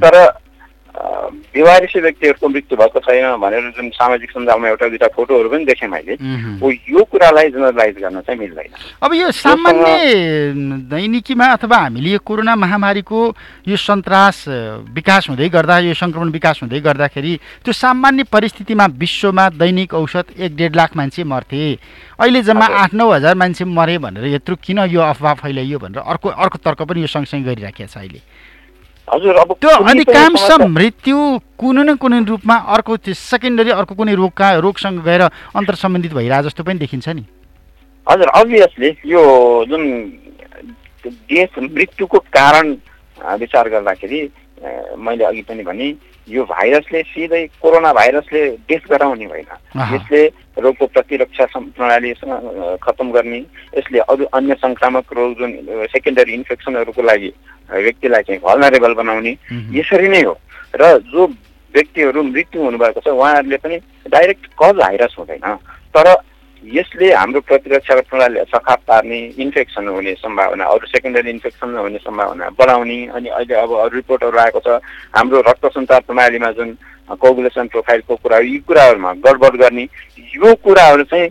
तर 0.04 0.16
बेवारिसी 1.00 2.00
व्यक्तिहरूको 2.00 2.48
मृत्यु 2.50 2.78
भएको 2.78 3.00
छैन 3.00 3.26
भनेर 3.40 3.72
जुन 3.78 3.90
सामाजिक 3.96 4.32
सञ्जालमा 4.32 4.68
एउटा 4.70 4.88
दुइटा 4.88 5.08
फोटोहरू 5.16 5.50
पनि 5.50 5.66
देखेँ 5.66 5.88
मैले 5.90 6.14
यो 6.92 7.04
कुरालाई 7.12 7.50
जेनरलाइज 7.52 7.96
गर्न 8.04 8.20
चाहिँ 8.22 8.40
मिल्दैन 8.40 8.72
अब 9.04 9.14
यो 9.14 9.32
सामान्य 9.32 9.96
दैनिकीमा 10.92 11.46
अथवा 11.54 11.78
हामीले 11.78 12.10
यो 12.12 12.20
कोरोना 12.20 12.56
महामारीको 12.56 13.20
यो 13.68 13.78
सन्तास 13.78 14.44
विकास 14.92 15.30
हुँदै 15.30 15.50
गर्दा 15.50 15.80
यो 15.88 15.94
सङ्क्रमण 15.94 16.30
विकास 16.32 16.60
हुँदै 16.64 16.80
गर्दाखेरि 16.82 17.34
त्यो 17.64 17.74
सामान्य 17.74 18.24
परिस्थितिमा 18.32 18.86
विश्वमा 19.00 19.50
दैनिक 19.56 19.94
औषध 19.94 20.36
एक 20.40 20.56
डेढ 20.56 20.76
लाख 20.76 20.96
मान्छे 20.98 21.24
मर्थे। 21.24 21.64
अहिले 22.20 22.42
जम्मा 22.44 22.66
आठ 22.84 22.94
नौ 22.94 23.10
हजार 23.12 23.36
मान्छे 23.36 23.66
मरे 23.66 23.98
भनेर 23.98 24.26
यत्रो 24.36 24.56
किन 24.64 24.80
यो 24.92 25.02
अफवाह 25.02 25.34
फैलाइयो 25.42 25.80
भनेर 25.80 26.02
अर्को 26.04 26.30
अर्को 26.30 26.58
तर्क 26.60 26.82
पनि 26.84 27.02
यो 27.02 27.08
सँगसँगै 27.08 27.44
गरिराखेको 27.48 27.88
छ 27.88 27.98
अहिले। 27.98 28.22
हजुर 29.14 29.36
अब 29.42 29.52
त्यो 29.62 29.70
अधिकांश 29.90 30.50
मृत्यु 30.70 31.18
कुनै 31.60 31.84
न 31.84 31.96
कुनै 32.02 32.20
रूपमा 32.30 32.56
अर्को 32.76 32.98
सेकेन्डरी 33.18 33.72
अर्को 33.74 33.96
कुनै 33.96 34.14
रोगका 34.16 34.48
रोगसँग 34.66 35.02
गएर 35.06 35.22
अन्तर 35.58 35.76
सम्बन्धित 35.76 36.14
भइरहेको 36.14 36.48
जस्तो 36.48 36.64
पनि 36.64 36.80
देखिन्छ 36.80 37.08
नि। 37.10 37.24
हजुर 38.08 38.30
अभियसली 38.40 38.90
यो 39.06 39.24
जुन 39.70 39.84
देश 41.06 41.50
मृत्युको 41.60 42.20
कारण 42.38 42.66
विचार 43.40 43.70
गर्दाखेरि 43.70 44.20
मैले 44.98 45.24
अघि 45.24 45.42
पनि 45.42 45.64
भने 45.64 45.88
यो 46.28 46.44
भाइरसले 46.46 47.02
सिधै 47.04 47.46
कोरोना 47.62 47.94
भाइरसले 47.94 48.42
डेथ 48.70 48.84
गराउने 48.92 49.26
होइन 49.26 49.50
यसले 49.94 50.22
रोगको 50.62 50.86
प्रतिरक्षा 50.86 51.46
प्रणाली 51.56 52.14
खतम 52.84 53.12
गर्ने 53.12 53.40
यसले 53.78 54.00
अरू 54.00 54.26
अन्य 54.34 54.56
सङ्क्रामक 54.62 55.14
रोग 55.14 55.34
जुन 55.40 55.52
सेकेन्डरी 55.92 56.34
इन्फेक्सनहरूको 56.34 57.02
लागि 57.02 57.32
व्यक्तिलाई 57.70 58.22
चाहिँ 58.22 58.42
भलनरेबल 58.42 58.94
बनाउने 58.94 59.34
यसरी 59.80 60.08
नै 60.08 60.22
हो। 60.24 60.38
र 60.76 60.98
जो 61.10 61.26
व्यक्तिहरू 61.74 62.24
मृत्यु 62.24 62.62
हुनुभएको 62.62 63.00
छ 63.02 63.08
उहाँहरूले 63.08 63.58
पनि 63.58 63.78
डाइरेक्ट 64.10 64.46
कज 64.60 64.76
भाइरस 64.76 65.16
हुँदैन। 65.20 65.56
तर 65.96 66.08
यसले 66.64 67.14
हाम्रो 67.14 67.40
प्रतिरक्षा 67.42 67.96
प्रणालीलाई 68.10 68.46
सखाप 68.52 68.80
पार्ने 68.88 69.20
इन्फेक्सन 69.40 69.88
हुने 69.88 70.14
सम्भावना 70.14 70.66
अरू 70.66 70.88
सेकेन्डरी 70.88 71.30
इन्फेक्सन 71.30 71.76
हुने 71.78 71.98
सम्भावना 72.04 72.50
बढाउने 72.60 72.98
अनि 73.16 73.30
अहिले 73.30 73.56
अब 73.56 73.72
अरू 73.80 73.96
रिपोर्टहरू 73.96 74.38
आएको 74.40 74.60
छ 74.60 74.80
हाम्रो 75.16 75.42
रक्त 75.48 75.66
सञ्चार 75.74 76.02
प्रणालीमा 76.08 76.52
जुन 76.60 76.78
कोगुलेसन 77.22 77.68
प्रोफाइलको 77.74 78.16
कुराहरू 78.16 78.46
यी 78.48 78.58
कुराहरूमा 78.68 79.14
गडबड 79.26 79.56
गर्ने 79.62 79.88
यो 80.36 80.54
कुराहरू 80.64 81.04
चाहिँ 81.12 81.30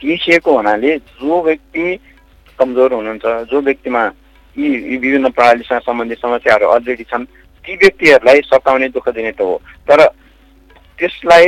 बिर्सिएको 0.00 0.56
हुनाले 0.56 0.96
जो 1.20 1.42
व्यक्ति 1.42 1.84
कमजोर 2.58 2.92
हुनुहुन्छ 2.94 3.24
जो 3.52 3.60
व्यक्तिमा 3.60 4.04
यी 4.56 4.72
यी 4.72 4.96
विभिन्न 4.96 5.30
प्रणालीसँग 5.36 5.80
सम्बन्धित 5.80 6.18
समस्याहरू 6.18 6.66
अलरेडी 6.68 7.04
छन् 7.12 7.24
ती 7.64 7.76
व्यक्तिहरूलाई 7.76 8.40
सताउने 8.44 8.88
दुःख 8.88 9.08
दिने 9.08 9.30
त 9.32 9.40
हो। 9.40 9.60
तर 9.88 10.00
त्यसलाई 11.02 11.46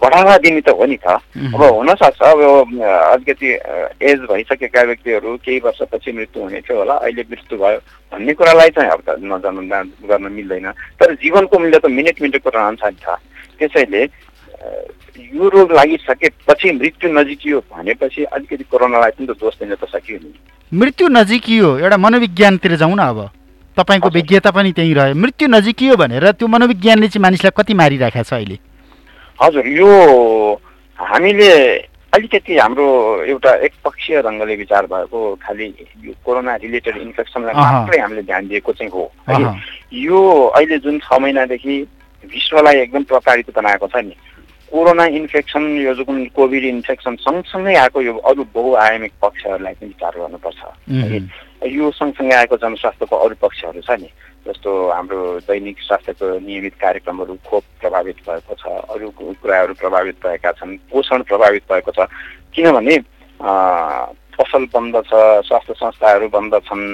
बढावा 0.00 0.36
दिने 0.40 0.60
त 0.64 0.72
हो 0.72 0.84
नि 0.88 0.96
त। 0.96 1.20
अब 1.52 1.60
हुनसक्छ 1.60 2.20
अब 2.24 2.40
अलिकति 2.40 3.48
एज 4.00 4.18
भइसकेका 4.32 4.82
व्यक्तिहरू 4.88 5.36
केही 5.44 5.58
वर्षपछि 5.60 6.12
मृत्यु 6.12 6.42
हुने 6.42 6.60
थियो 6.64 6.78
होला 6.78 6.94
अहिले 7.04 7.22
मृत्यु 7.30 7.58
भयो 7.60 7.78
भन्ने 8.12 8.32
कुरालाई 8.32 8.70
चाहिँ 8.72 8.90
अब 8.90 9.00
त 9.04 9.20
नजानु 9.20 9.60
गर्न 10.08 10.32
मिल्दैन। 10.32 10.66
तर 10.96 11.14
जीवनको 11.20 11.58
मूल्य 11.58 11.78
त 11.78 11.86
मिनट 11.92 12.16
मिनटको 12.22 12.48
रहन्छ 12.48 12.82
नि 12.84 13.00
त। 13.04 13.20
त्यसैले 13.60 14.02
यो 15.36 15.48
रोग 15.52 15.72
लागिसकेपछि 15.72 16.72
मृत्यु 16.80 17.12
नजिकियो 17.12 17.60
भनेपछि 17.70 18.24
अलिकति 18.24 18.64
कोरोनालाई 18.72 19.10
पनि 19.20 19.26
त 19.28 19.36
दोष 19.36 19.54
दिन 19.60 19.74
त 19.76 19.84
सकियो 19.84 20.18
नि। 20.18 20.32
मृत्यु 20.72 21.08
नजिकियो 21.08 21.68
एउटा 21.78 21.96
मनोविज्ञानतिर 22.00 22.76
जाउँ 22.80 22.96
न 22.96 23.02
अब। 23.12 23.30
तपाईँको 23.76 24.08
विज्ञता 24.10 24.50
पनि 24.50 24.72
त्यहीँ 24.72 24.94
रह्यो। 24.94 25.14
मृत्यु 25.14 25.48
नजिकियो 25.48 25.96
भनेर 25.96 26.30
त्यो 26.38 26.46
मनोविज्ञानले 26.48 27.08
चाहिँ 27.08 27.22
मानिसलाई 27.22 27.52
कति 27.58 27.74
मारिराखेको 27.74 28.22
छ 28.22 28.32
अहिले? 28.34 28.56
हजुर 29.38 29.66
यो 29.68 29.88
हामीले 30.98 31.50
अलिकति 32.14 32.56
हाम्रो 32.56 32.86
एउटा 33.26 33.54
एकपक्षीय 33.66 34.22
ढङ्गले 34.22 34.56
विचार 34.56 34.86
भएको 34.86 35.20
खालि 35.42 35.66
यो 36.04 36.12
कोरोना 36.24 36.54
रिलेटेड 36.62 36.96
इन्फेक्सनलाई 36.96 37.54
मात्रै 37.54 37.98
हामीले 38.00 38.22
ध्यान 38.22 38.48
दिएको 38.48 38.72
चाहिँ 38.72 38.90
हो। 38.90 39.10
है 39.28 39.42
यो 39.98 40.20
अहिले 40.54 40.78
जुन 40.78 40.98
छ 41.02 41.18
महिनादेखि 41.20 41.80
विश्वलाई 42.24 42.76
एकदम 42.80 43.02
प्रताडित 43.10 43.50
बनाएको 43.56 43.86
छ 43.90 43.96
नि 44.06 44.14
कोरोना 44.70 45.04
इन्फेक्सन 45.18 45.62
यो 45.82 45.94
जुन 45.94 46.24
कोभिड 46.34 46.64
इन्फेक्सन 46.64 47.16
सँगसँगै 47.26 47.74
आएको 47.74 48.00
यो 48.02 48.14
अरू 48.30 48.44
बहुआयामिक 48.54 49.12
पक्षहरूलाई 49.22 49.74
पनि 49.74 49.88
विचार 49.88 50.12
गर्नुपर्छ। 50.18 50.60
यो 51.74 51.90
सँगसँगै 51.98 52.34
आएको 52.34 52.56
जनस्वास्थ्यको 52.62 53.16
अरू 53.16 53.34
पक्षहरू 53.42 53.80
छ 53.82 53.98
नि 53.98 54.08
जस्तो 54.46 54.70
हाम्रो 54.90 55.20
दैनिक 55.48 55.78
स्वास्थ्यको 55.80 56.26
नियमित 56.44 56.74
कार्यक्रमहरू 56.80 57.34
खोप 57.48 57.64
प्रभावित 57.80 58.16
भएको 58.28 58.54
छ 58.60 58.64
अरू 58.92 59.08
कुराहरू 59.40 59.74
प्रभावित 59.80 60.16
भएका 60.24 60.52
छन् 60.60 60.76
पोषण 60.92 61.22
प्रभावित 61.24 61.62
भएको 61.72 61.92
छ। 61.96 62.06
किनभने 62.52 62.98
पसल 64.36 64.64
बन्द 64.74 64.96
छ 65.08 65.12
स्वास्थ्य 65.48 65.74
संस्थाहरू 65.80 66.28
बन्द 66.28 66.54
छन् 66.68 66.84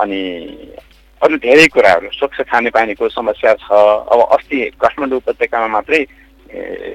अनि 0.00 0.22
अरू 1.22 1.36
धेरै 1.40 1.66
कुराहरू 1.74 2.08
स्वच्छ 2.12 2.40
खानेपानीको 2.44 3.08
समस्या 3.08 3.54
छ। 3.54 3.66
अब 3.72 4.20
अस्ति 4.36 4.58
काठमाडौँ 4.76 5.18
उपत्यकामा 5.18 5.68
मात्रै 5.74 6.02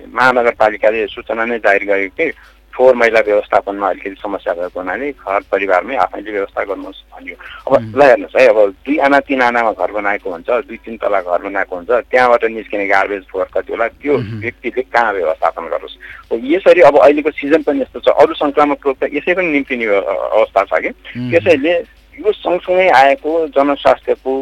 महानगरपालिकाले 0.10 1.06
सूचना 1.08 1.46
नै 1.46 1.58
जारी 1.66 1.86
गरेको 1.86 2.16
थिए 2.20 2.32
फोहोर 2.74 2.96
मैला 2.96 3.20
व्यवस्थापनमा 3.26 3.90
अलिकति 3.90 4.16
समस्या 4.22 4.54
भएको 4.54 4.80
हुनाले 4.80 5.12
घर 5.14 5.42
परिवारमै 5.52 5.96
आफैले 5.96 6.32
व्यवस्था 6.32 6.64
गर्नुहोस् 6.64 7.02
भन्यो। 7.14 7.36
अब 7.68 7.74
ल 7.98 8.02
हेर्नुहोस् 8.02 8.36
है 8.36 8.48
अब 8.50 8.60
दुई 8.86 8.98
आना 8.98 9.20
तिन 9.30 9.42
आनामा 9.42 9.72
घर 9.72 9.92
बनाएको 9.92 10.30
हुन्छ 10.30 10.50
दुई 10.68 10.78
तिन 10.86 10.98
तला 10.98 11.22
घर 11.22 11.42
बनाएको 11.44 11.76
हुन्छ 11.76 11.90
त्यहाँबाट 12.10 12.44
निस्किने 12.50 12.88
गार्बेज 12.88 13.24
फोहोर 13.30 13.48
कति 13.54 13.72
होला 13.74 13.88
त्यो 14.02 14.18
व्यक्तिले 14.42 14.82
कहाँ 14.90 15.14
व्यवस्थापन 15.14 15.64
गरोस्? 15.70 15.96
हो 16.32 16.40
यसरी 16.44 16.82
अब 16.82 16.98
अहिलेको 16.98 17.32
सिजन 17.38 17.62
पनि 17.62 17.82
यस्तो 17.82 18.00
छ 18.00 18.18
अरू 18.18 18.34
सङ्क्रामक 18.42 18.88
रोग 18.88 18.98
त 18.98 19.10
यसै 19.14 19.34
पनि 19.38 19.50
निम्तिने 19.54 19.86
अवस्था 19.86 20.64
छ 20.66 20.82
कि। 20.82 20.90
त्यसैले 21.30 21.74
यो 22.18 22.32
सँगसँगै 22.42 22.90
आएको 22.90 23.32
जनस्वास्थ्यको 23.54 24.34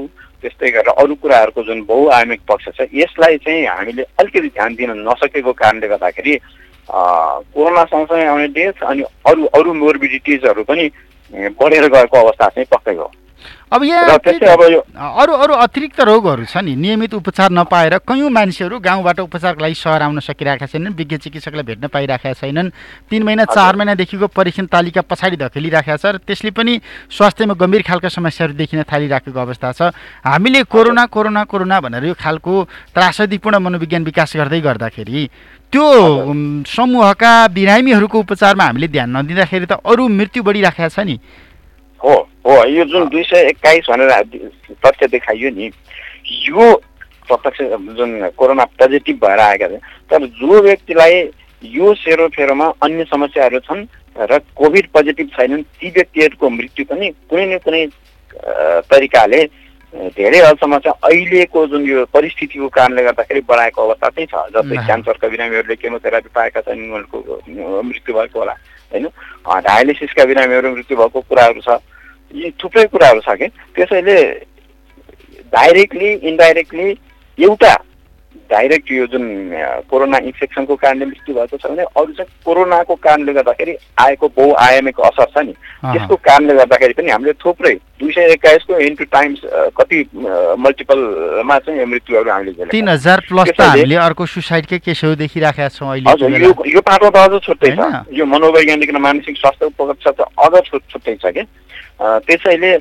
त्यस्तै 0.41 0.69
गरेर 0.71 0.89
अरू 0.97 1.15
कुराहरूको 1.21 1.63
जुन 1.63 1.83
बहुआयामिक 1.85 2.41
पक्ष 2.47 2.65
छ 2.77 2.87
यसलाई 2.93 3.37
चाहिँ 3.45 3.65
हामीले 3.67 4.03
अलिकति 4.19 4.49
ध्यान 4.55 4.75
दिन 4.75 4.91
नसकेको 5.05 5.51
कारणले 5.53 5.87
गर्दाखेरि 5.87 6.33
कोरोना 6.91 7.83
सँगसँगै 7.83 8.25
आउने 8.25 8.47
डेथ 8.47 8.83
अनि 8.83 9.03
अरू 9.25 9.45
अरू 9.55 9.73
मोर्बिडिटिजहरू 9.73 10.63
पनि 10.63 10.89
बढेर 11.59 11.87
गएको 11.87 12.17
अवस्था 12.17 12.47
चाहिँ 12.47 12.65
पक्कै 12.71 12.95
हो। 12.95 13.11
अब 13.71 13.83
यहाँ 13.83 14.19
अरू 15.21 15.33
अरू 15.33 15.53
अतिरिक्त 15.55 15.99
रोगहरू 16.01 16.45
छ 16.45 16.57
नि। 16.57 16.75
नियमित 16.75 17.13
उपचार 17.13 17.51
नपाएर 17.51 17.97
कयौँ 18.03 18.29
मान्छेहरू 18.29 18.79
गाउँबाट 18.79 19.19
उपचारको 19.19 19.61
लागि 19.61 19.75
सहर 19.75 20.01
आउन 20.01 20.19
सकिरहेका 20.19 20.65
छैनन् 20.65 20.93
विज्ञ 20.93 21.17
चिकित्सकलाई 21.17 21.63
भेट्न 21.63 21.87
पाइरहेका 21.87 22.33
छैनन्। 22.33 22.69
तिन 23.09 23.23
महिना 23.23 23.45
चार 23.45 23.75
महिनादेखिको 23.75 24.27
परीक्षण 24.27 24.65
तालिका 24.67 25.01
पछाडि 25.01 25.37
धकेलिरहेका 25.37 25.95
छ 25.95 26.05
र 26.05 26.17
त्यसले 26.19 26.51
पनि 26.51 26.79
स्वास्थ्यमा 27.09 27.53
गम्भीर 27.55 27.81
खालका 27.87 28.09
समस्याहरू 28.09 28.53
देखिन 28.53 28.83
थालिराखेको 28.83 29.39
अवस्था 29.39 29.71
छ। 29.71 29.81
हामीले 30.25 30.63
कोरोना 30.67 31.05
कोरोना 31.07 31.43
कोरोना 31.43 31.79
भनेर 31.79 32.05
यो 32.05 32.15
खालको 32.19 32.53
त्रासदीपूर्ण 32.93 33.57
मनोविज्ञान 33.57 34.03
विकास 34.03 34.35
गर्दै 34.35 34.59
गर्दाखेरि 34.61 35.19
त्यो 35.71 35.87
समूहका 36.67 37.31
बिरामीहरूको 37.55 38.17
उपचारमा 38.19 38.63
हामीले 38.63 38.87
ध्यान 38.91 39.09
नदिँदाखेरि 39.17 39.65
त 39.65 39.79
अरू 39.79 40.03
मृत्यु 40.07 40.43
बढिराखेको 40.43 40.89
छ 40.91 40.99
नि। 41.07 41.15
हो। 42.01 42.15
हो 42.45 42.63
यो 42.67 42.83
जुन 42.85 43.07
दुई 43.09 43.23
सय 43.23 43.47
एक्काइस 43.47 43.89
भनेर 43.89 44.11
तथ्य 44.85 45.07
देखाइयो 45.07 45.49
नि 45.51 45.71
यो 46.49 46.73
प्रत्यक्ष 47.27 47.61
जुन 47.97 48.29
कोरोना 48.37 48.65
पोजिटिभ 48.79 49.17
भएर 49.23 49.39
आएका 49.39 49.67
छन् 49.67 49.85
तर 50.11 50.25
जो 50.39 50.61
व्यक्तिलाई 50.61 51.21
यो 51.61 51.93
सेरोफेरोमा 51.95 52.67
अन्य 52.83 53.03
समस्याहरू 53.05 53.59
छन् 53.61 53.85
र 54.17 54.39
कोभिड 54.55 54.87
पोजिटिभ 54.93 55.27
छैनन् 55.37 55.63
ती 55.79 55.89
व्यक्तिहरूको 55.89 56.49
मृत्यु 56.49 56.85
पनि 56.85 57.09
कुनै 57.29 57.45
न 57.45 57.57
कुनै 57.65 57.85
तरिकाले 58.89 59.41
धेरै 60.15 60.39
हदसम्म 60.39 60.77
चाहिँ 60.79 60.99
अहिलेको 61.03 61.65
जुन 61.67 61.85
यो 61.85 62.05
परिस्थितिको 62.13 62.67
कारणले 62.75 63.03
गर्दाखेरि 63.03 63.41
बढाएको 63.47 63.81
अवस्था 63.81 64.09
चाहिँ 64.09 64.27
छ 64.27 64.43
जस्तै 64.55 64.85
क्यान्सरका 64.85 65.27
बिरामीहरूले 65.27 65.75
केमोथेरापी 65.75 66.29
पाएका 66.35 66.61
छन् 66.67 66.79
उनीहरूको 66.79 67.81
मृत्यु 67.83 68.13
भएको 68.15 68.39
होला 68.39 68.55
होइन? 68.91 69.07
डायलिसिसका 69.61 70.25
बिरामीहरू 70.25 70.71
मृत्यु 70.75 70.97
भएको 70.97 71.21
कुराहरू 71.29 71.61
छ 71.61 71.79
यी 72.33 72.51
थुप्रै 72.63 72.85
कुराहरू 72.87 73.21
छ 73.21 73.35
कि 73.35 73.47
त्यसैले 73.75 74.17
डाइरेक्टली 75.53 76.11
इन्डाइरेक्टली 76.25 76.89
एउटा 77.37 77.73
डाइरेक्ट 78.49 78.91
यो 78.91 79.05
जुन 79.07 79.25
कोरोना 79.89 80.17
इन्फेक्सनको 80.27 80.75
कारणले 80.75 81.05
मृत्यु 81.05 81.35
भएको 81.35 81.57
छ 81.57 81.65
भने 81.65 81.83
अरू 81.83 82.13
चाहिँ 82.13 82.31
कोरोनाको 82.45 82.95
कारणले 83.03 83.33
गर्दाखेरि 83.33 83.75
आएको 84.01 84.27
बहुआयामिक 84.37 84.99
असर 85.09 85.29
छ 85.35 85.43
नि 85.45 85.53
त्यसको 85.83 86.15
कारणले 86.27 86.55
गर्दाखेरि 86.55 86.93
पनि 86.93 87.11
हामीले 87.11 87.33
थुप्रै 87.43 87.73
दुई 88.01 88.11
सय 88.11 88.33
एक्काइसको 88.33 88.79
इन्टु 88.87 89.03
टाइम्स 89.15 89.39
कति 89.77 89.99
मल्टिपलमा 90.65 91.57
चाहिँ 91.59 91.85
मृत्युहरू 91.85 92.31
हामीले 92.31 92.67
तिन 92.71 92.89
हजार 92.89 93.25
प्लस 93.29 93.51
त 93.51 93.61
हामीले 93.63 93.95
अर्को 94.03 94.25
सुसाइडकै 94.33 94.79
केसहरू 94.83 95.15
देखिराखेका 95.23 95.69
छौँ 95.69 95.89
अहिले 95.89 96.11
हजुर 96.11 96.69
यो 96.75 96.81
पाटो 96.83 97.09
त 97.09 97.23
अझ 97.23 97.41
छुट्टै 97.41 97.73
छ 97.73 97.89
यो 98.13 98.25
मनोवैज्ञानिक 98.27 98.95
र 98.95 99.03
मानसिक 99.07 99.37
स्वास्थ्य 99.37 99.73
पक्ष 99.79 100.07
त 100.11 100.31
अझ 100.39 100.53
छुट्टै 100.67 101.15
छ 101.17 101.35
कि 101.37 101.47
त्यसैले 102.01 102.71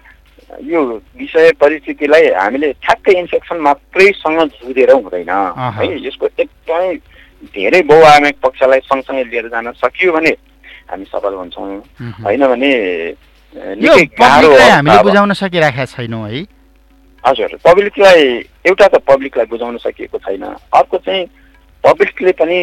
यो 0.66 0.80
विषय 1.18 1.50
परिस्थितिलाई 1.60 2.24
हामीले 2.32 2.72
ठ्याक्कै 2.82 3.12
इन्फेक्सन 3.20 3.56
मात्रैसँग 3.66 4.40
जुधेर 4.58 4.90
हुँदैन। 4.92 5.30
है 5.76 5.86
यसको 6.06 6.26
एकदमै 6.26 6.94
धेरै 7.54 7.80
बहुआयामिक 7.90 8.36
पक्षलाई 8.42 8.80
सँगसँगै 8.88 9.24
लिएर 9.24 9.48
जान 9.48 9.70
सकियो 9.78 10.12
भने 10.12 10.32
हामी 10.90 11.04
सफल 11.12 11.34
हुन्छौँ। 11.34 11.68
होइन 12.24 12.46
भने 12.46 12.70
हामीले 13.50 15.02
बुझाउन 15.02 15.32
सकिरहेका 15.34 15.84
छैनौँ 15.84 16.28
है। 16.28 16.42
हजुर 17.24 17.58
पब्लिकलाई 17.64 18.22
एउटा 18.66 18.86
त 18.86 18.94
पब्लिकलाई 19.06 19.46
बुझाउन 19.46 19.76
सकिएको 19.78 20.18
छैन। 20.18 20.42
अर्को 20.42 20.96
चाहिँ 20.98 21.24
पब्लिकले 21.84 22.32
पनि 22.40 22.58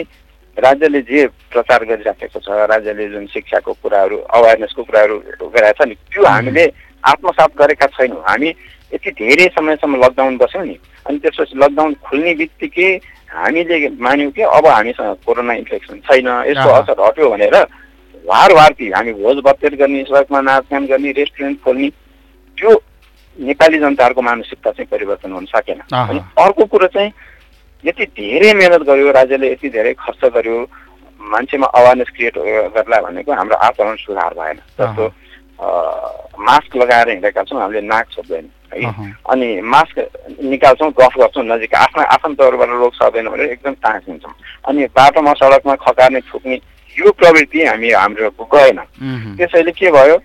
राज्यले 0.58 1.02
जे 1.02 1.26
प्रचार 1.52 1.84
गरिराखेको 1.86 2.40
छ 2.40 2.66
राज्यले 2.70 3.08
जुन 3.10 3.26
शिक्षाको 3.34 3.74
कुराहरू 3.84 4.18
अवेरनेसको 4.18 4.84
कुराहरू 4.84 5.18
गरिरहेको 5.18 5.84
छ 5.84 5.88
नि 5.88 5.96
त्यो 6.10 6.26
हामीले 6.26 6.66
आत्मसात 7.04 7.52
गरेका 7.58 7.88
छैनौँ। 7.94 8.24
हामी 8.28 8.50
यति 8.94 9.12
धेरै 9.22 9.48
समयसम्म 9.56 10.04
लकडाउन 10.04 10.38
बस्यौँ 10.38 10.66
नि 10.66 10.78
अनि 11.06 11.18
त्यसपछि 11.20 11.56
लकडाउन 11.62 11.94
खुल्ने 12.06 12.34
बित्तिकै 12.42 12.90
हामीले 13.30 13.78
मान्यौँ 14.00 14.32
कि 14.32 14.42
अब 14.42 14.66
हामीसँग 14.68 15.16
कोरोना 15.26 15.54
इन्फेक्सन 15.62 16.00
छैन 16.08 16.28
यसको 16.50 16.70
असर 16.74 17.02
हट्यो 17.02 17.30
भनेर 17.30 17.56
वार 18.26 18.54
वारती 18.54 18.90
हामी 18.92 19.14
भोज 19.14 19.38
भत्तेर 19.46 19.76
गर्ने 19.78 20.04
सडकमा 20.04 20.42
नाचगान 20.42 20.86
गर्ने 20.88 21.12
रेस्टुरेन्ट 21.22 21.64
खोल्ने 21.64 21.90
त्यो 22.58 22.72
नेपाली 23.38 23.78
जनताहरूको 23.80 24.22
मानसिकता 24.22 24.72
चाहिँ 24.72 24.88
परिवर्तन 24.92 25.32
हुन 25.32 25.46
सकेन। 25.46 25.80
अनि 25.94 26.20
अर्को 26.44 26.66
कुरो 26.66 26.88
चाहिँ 26.88 27.12
यति 27.88 28.06
धेरै 28.20 28.54
मिहिनेत 28.54 28.82
गर्यो 28.90 29.12
राज्यले 29.12 29.52
यति 29.52 29.70
धेरै 29.70 29.94
खर्च 30.00 30.26
गर्यो 30.36 30.58
मान्छेमा 31.20 31.68
अवेरनेस 31.80 32.10
क्रिएट 32.16 32.38
गर्ला 32.76 33.02
भनेको 33.02 33.32
हाम्रो 33.34 33.56
आचरण 33.68 33.96
सुधार 33.98 34.34
भएन। 34.40 34.60
जस्तो 34.80 35.06
मास्क 36.40 36.76
लगाएर 36.76 37.10
हिँडेका 37.10 37.44
छौँ 37.44 37.60
हामीले 37.62 37.82
नाक 37.82 38.08
छोप्दैन 38.12 38.50
है। 38.74 38.92
अनि 39.32 39.50
मास्क 39.74 39.98
निकाल्छौँ 40.44 40.92
गफ 41.00 41.14
गर्छौँ 41.20 41.44
नजिक 41.46 41.76
आफ्ना 41.76 42.04
आफन्तहरूबाट 42.16 42.70
रोग 42.70 42.94
सर्दैन 42.94 43.28
भनेर 43.30 43.50
एकदम 43.52 43.74
टाँसिन्छौँ 43.84 44.34
अनि 44.68 44.86
बाटोमा 44.94 45.34
सडकमा 45.34 45.76
खकार्ने 45.82 46.22
थुक्ने 46.30 46.56
यो 46.96 47.12
प्रवृत्ति 47.12 47.66
हामी 47.66 47.92
हाम्रो 47.92 48.30
गएन। 48.54 48.80
त्यसैले 49.38 49.72
के 49.72 49.92
भयो 49.92 50.18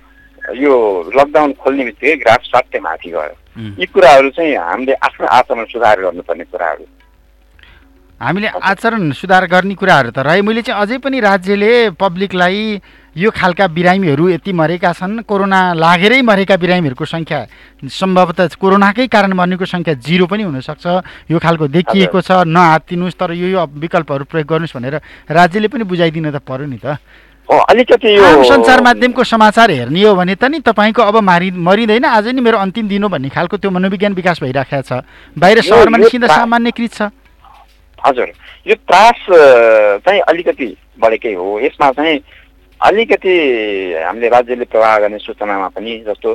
यो 0.59 0.75
लकडाउन 1.17 1.53
खोल्ने 1.63 1.85
बित्तिकै 1.85 2.17
ग्राफ 2.23 2.43
सट्टै 2.45 2.81
माथि 2.81 3.11
गयो 3.11 3.35
यी 3.79 3.87
कुराहरू 3.87 4.31
चाहिँ 4.37 4.55
हामीले 4.57 4.95
आफ्नो 5.07 5.27
आचरण 5.39 5.65
सुधार 5.73 6.01
गर्नुपर्ने 6.01 6.45
कुराहरू। 6.45 6.85
हामीले 8.23 8.49
आचरण 8.55 9.11
सुधार 9.19 9.45
गर्ने 9.51 9.75
कुराहरू 9.75 10.11
त 10.15 10.23
रहे 10.23 10.41
मैले 10.47 10.63
चाहिँ 10.63 10.79
अझै 10.79 10.99
पनि 11.03 11.19
राज्यले 11.21 11.99
पब्लिकलाई 11.99 12.79
यो 13.19 13.31
खालका 13.35 13.67
बिरामीहरू 13.67 14.29
यति 14.31 14.53
मरेका 14.55 14.93
छन् 14.95 15.27
कोरोना 15.27 15.75
लागेरै 15.75 16.23
मरेका 16.23 16.57
बिरामीहरूको 16.57 17.05
सङ्ख्या 17.05 17.41
सम्भवतः 17.83 18.55
कोरोनाकै 18.63 19.07
कारण 19.11 19.33
मर्नेको 19.35 19.67
सङ्ख्या 19.67 19.95
जिरो 19.99 20.27
पनि 20.31 20.43
हुनसक्छ। 20.47 20.87
यो 21.35 21.39
खालको 21.43 21.67
देखिएको 21.67 22.21
छ 22.23 22.47
नहातिनुहोस् 22.47 23.19
तर 23.19 23.35
यो 23.35 23.49
यो 23.59 23.67
विकल्पहरू 23.67 24.25
प्रयोग 24.31 24.47
गर्नुहोस् 24.49 24.77
भनेर 24.79 24.95
राज्यले 25.27 25.69
पनि 25.69 25.85
बुझाइदिन 25.85 26.31
त 26.31 26.39
पऱ्यो 26.47 26.67
नि 26.71 26.79
त। 26.79 27.03
अलिकति 27.51 28.11
आम 28.17 28.43
सञ्चार 28.47 28.81
माध्यमको 28.81 29.23
समाचार 29.27 29.71
हेर्ने 29.71 30.03
हो 30.07 30.15
भने 30.15 30.35
त 30.39 30.47
नि 30.47 30.63
तपाईँको 30.63 31.03
अब 31.03 31.17
मारि 31.27 31.51
मरिँदैन। 31.59 32.07
आज 32.07 32.29
नि 32.33 32.41
मेरो 32.41 32.59
अन्तिम 32.65 32.87
दिन 32.87 33.03
हो 33.03 33.09
भन्ने 33.11 33.29
खालको 33.35 33.57
त्यो 33.59 33.71
मनोविज्ञान 33.71 34.15
विकास 34.15 34.41
भइराखेको 34.41 34.83
छ। 34.89 35.03
बाहिर 35.37 35.61
सहरमा 35.67 35.99
निस्किँदा 35.99 36.29
सामान्यकृत 36.31 36.93
छ। 36.95 37.03
हजुर। 38.07 38.33
यो 38.67 38.75
त्रास 38.89 39.27
चाहिँ 40.07 40.21
अलिकति 40.29 40.77
बढेकै 41.01 41.35
हो। 41.35 41.59
यसमा 41.61 41.91
चाहिँ 41.93 42.21
अलिकति 42.81 43.35
हामीले 44.05 44.29
राज्यले 44.29 44.65
प्रवाह 44.65 44.99
गर्ने 44.99 45.19
सूचनामा 45.19 45.69
पनि 45.77 45.99
जस्तो 46.07 46.31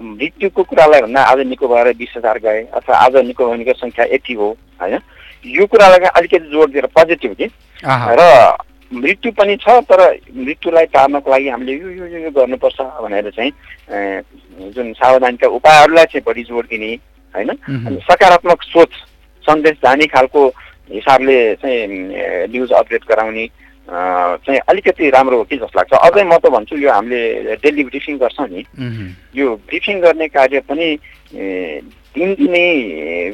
मृत्युको 0.00 0.62
कुरालाई 0.62 1.00
भन्दा 1.02 1.22
आज 1.26 1.38
निको 1.46 1.68
भएर 1.68 1.92
बिस 1.98 2.12
हजार 2.16 2.38
गए 2.38 2.62
अथवा 2.70 2.96
आज 2.96 3.16
निको 3.26 3.46
हुनेको 3.46 3.72
सङ्ख्या 3.78 4.04
यति 4.14 4.34
हो 4.34 4.48
होइन? 4.80 4.98
यो 5.46 5.66
कुरालाई 5.66 5.98
अलिकति 6.06 6.48
जोड 6.50 6.72
दिएर 6.72 6.86
पोजिटिभ 6.94 7.34
कि? 7.34 7.46
र 7.84 8.22
मृत्यु 8.92 9.30
पनि 9.32 9.56
छ 9.56 9.74
तर 9.90 10.00
मृत्युलाई 10.36 10.86
टार्नको 10.94 11.30
लागि 11.30 11.48
हामीले 11.48 11.72
यो 11.72 11.90
यो 11.90 12.06
यो 12.22 12.30
गर्नुपर्छ 12.30 12.80
भनेर 13.02 13.30
चाहिँ 13.30 13.52
जुन 14.74 14.92
सावधानीका 14.92 15.48
उपायहरूलाई 15.48 16.04
चाहिँ 16.04 16.22
बढी 16.26 16.42
जोड 16.44 16.66
दिने 16.70 16.94
होइन? 17.34 17.50
सकारात्मक 18.06 18.62
सोच 18.62 18.92
सन्देश 19.46 19.76
जाने 19.84 20.06
खालको 20.12 20.42
हिसाबले 20.92 21.36
चाहिँ 21.62 21.86
न्युज 22.50 22.70
अपडेट 22.72 23.04
गराउने 23.08 23.46
चाहिँ 23.90 24.60
अलिकति 24.70 25.10
राम्रो 25.10 25.36
हो 25.38 25.44
कि 25.50 25.56
जस्तो 25.56 25.78
लाग्छ। 25.78 25.92
अझै 25.98 26.24
म 26.24 26.38
त 26.38 26.46
भन्छु 26.50 26.76
यो 26.78 26.90
हामीले 26.90 27.56
डेली 27.62 27.84
ब्रिफिङ 27.90 28.18
गर्छौँ 28.18 28.48
नि। 28.50 28.62
यो 29.34 29.46
ब्रिफिङ 29.66 30.00
गर्ने 30.00 30.26
कार्य 30.30 30.60
पनि 30.68 30.88
दिनदिनै 32.10 32.66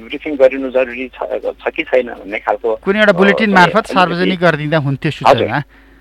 ब्रिफिङ 0.05 0.33
गरिनु 0.37 0.69
जरुरी 0.71 1.09
छ 1.13 1.69
कि 1.77 1.83
छैन 1.85 2.09
भन्ने 2.13 2.39
खालको 2.41 2.69
कुनै 2.85 2.99
एउटा 3.01 3.13
बुलेटिन 3.13 3.51
मार्फत 3.53 3.87
सार्वजनिक 3.93 4.41
गरिदिँदा 4.41 4.79
हुन्थ्यो 4.87 5.11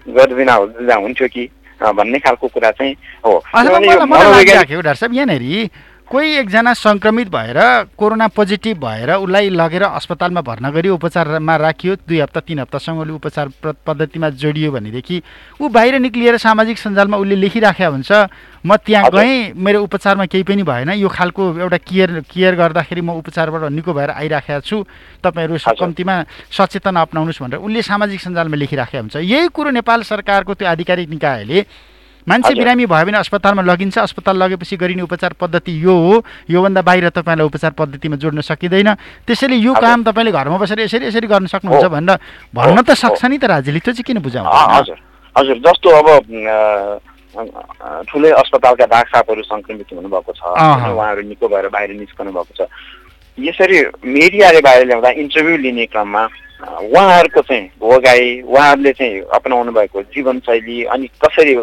गरिदिँदा 0.08 0.56
दिँदा 0.76 0.96
हुन्थ्यो 0.96 1.28
कि 1.28 1.44
भन्ने 1.76 2.20
खालको 2.20 2.48
कुरा 2.48 2.72
चाहिँ 2.72 2.94
हो। 3.26 3.34
डाक्टर 3.52 4.96
साहब 4.96 5.14
यहाँनिर 5.14 5.44
कोही 6.08 6.34
एकजना 6.38 6.74
सङ्क्रमित 6.76 7.28
भएर 7.30 7.58
कोरोना 7.98 8.28
पोजिटिभ 8.30 8.78
भएर 8.80 9.12
उसलाई 9.12 9.50
लगेर 9.50 9.84
अस्पतालमा 9.84 10.42
भर्ना 10.42 10.70
गरी 10.70 10.90
उपचारमा 10.90 11.56
राखियो 11.58 11.96
दुई 12.06 12.20
हप्ता 12.20 12.40
तिन 12.46 12.60
हप्तासम्म 12.60 13.00
उसले 13.02 13.14
उपचार 13.14 13.50
पद्धतिमा 13.88 14.30
जोडियो 14.38 14.72
भनेदेखि 14.72 15.22
ऊ 15.62 15.70
बाहिर 15.70 16.00
निक्लिएर 16.00 16.38
सामाजिक 16.38 16.78
सञ्जालमा 16.78 17.18
उसले 17.18 17.36
लेखिराखेका 17.36 17.88
हुन्छ 17.90 18.12
म 18.66 18.76
त्यहाँ 18.86 19.10
गएँ 19.12 19.54
मेरो 19.58 19.82
उपचारमा 19.84 20.26
केही 20.30 20.44
पनि 20.46 20.64
भएन 20.64 20.90
यो 20.94 21.10
खालको 21.10 21.44
एउटा 21.58 21.78
केयर 21.90 22.10
केयर 22.30 22.56
गर्दाखेरि 22.56 23.02
म 23.02 23.18
उपचारबाट 23.26 23.72
निको 23.74 23.94
भएर 23.94 24.10
आइराखेको 24.14 24.62
छु 24.62 24.78
तपाईँहरू 25.26 25.58
कम्तीमा 25.58 26.16
सचेतना 26.54 27.02
अप्नाउनुहोस् 27.02 27.42
भनेर 27.42 27.66
उसले 27.66 27.82
सामाजिक 27.82 28.22
सञ्जालमा 28.22 28.58
लेखिराखेका 28.62 29.02
हुन्छ। 29.02 29.16
यही 29.26 29.48
कुरो 29.50 29.70
नेपाल 29.74 30.02
सरकारको 30.06 30.54
त्यो 30.54 30.70
आधिकारिक 30.70 31.10
निकायले 31.10 31.66
मान्छे 32.25 32.53
बिरामी 32.53 32.86
भयो 32.86 33.05
भने 33.05 33.17
अस्पतालमा 33.17 33.62
लगिन्छ। 33.62 33.98
अस्पताल 34.00 34.36
लगेपछि 34.44 34.75
गरिने 34.77 35.01
उपचार 35.05 35.34
पद्धति 35.38 35.72
यो 35.86 35.94
हो। 35.94 36.13
योभन्दा 36.50 36.82
बाहिर 36.82 37.10
तपाईँलाई 37.13 37.46
उपचार 37.46 37.72
पद्धतिमा 37.77 38.15
जोड्न 38.17 38.41
सकिँदैन। 38.41 38.89
त्यसैले 39.29 39.56
यो 39.56 39.73
काम 39.73 40.04
तपाईँले 40.04 40.32
घरमा 40.34 40.58
बसेर 40.58 40.80
यसरी 40.89 41.06
यसरी 41.13 41.28
गर्न 41.28 41.45
सक्नुहुन्छ 41.54 41.86
भनेर 41.86 42.17
भन्न 42.50 42.82
त 42.82 42.97
सक्छ 42.97 43.21
नि 43.30 43.38
त 43.38 43.45
राज्यले 43.45 43.80
त्यो 43.80 43.93
चाहिँ 43.93 44.08
किन 44.10 44.19
बुझाउनु 44.26 44.50
हजुर। 44.50 44.97
हजुर 45.36 45.58
जस्तो 45.62 45.89
अब 45.91 46.08
ठुलै 48.10 48.32
अस्पतालका 48.41 48.86
डाक्सापहरू 48.89 49.41
सङ्क्रमित 49.43 49.93
हुनुभएको 49.93 50.32
छ 50.34 50.41
उहाँहरू 50.50 51.21
निको 51.30 51.45
भएर 51.45 51.67
बाहिर 51.69 51.91
निस्कनु 51.93 52.32
भएको 52.32 52.54
छ। 52.58 52.71
यसरी 53.38 53.78
मिडियाले 54.02 54.62
बाहिर 54.63 54.88
ल्याउँदा 54.88 55.10
इन्टरभ्यू 55.21 55.58
लिने 55.62 55.86
क्रममा 55.91 56.23
उहाँहरूको 56.56 57.41
चाहिँ 57.41 57.70
भोगाई 57.80 58.41
उहाँहरूले 58.41 58.91
चाहिँ 58.94 59.22
अपनाउनु 59.36 59.72
भएको 59.72 60.02
जीवनशैली 60.15 60.84
अनि 60.88 61.08
कसरी 61.20 61.56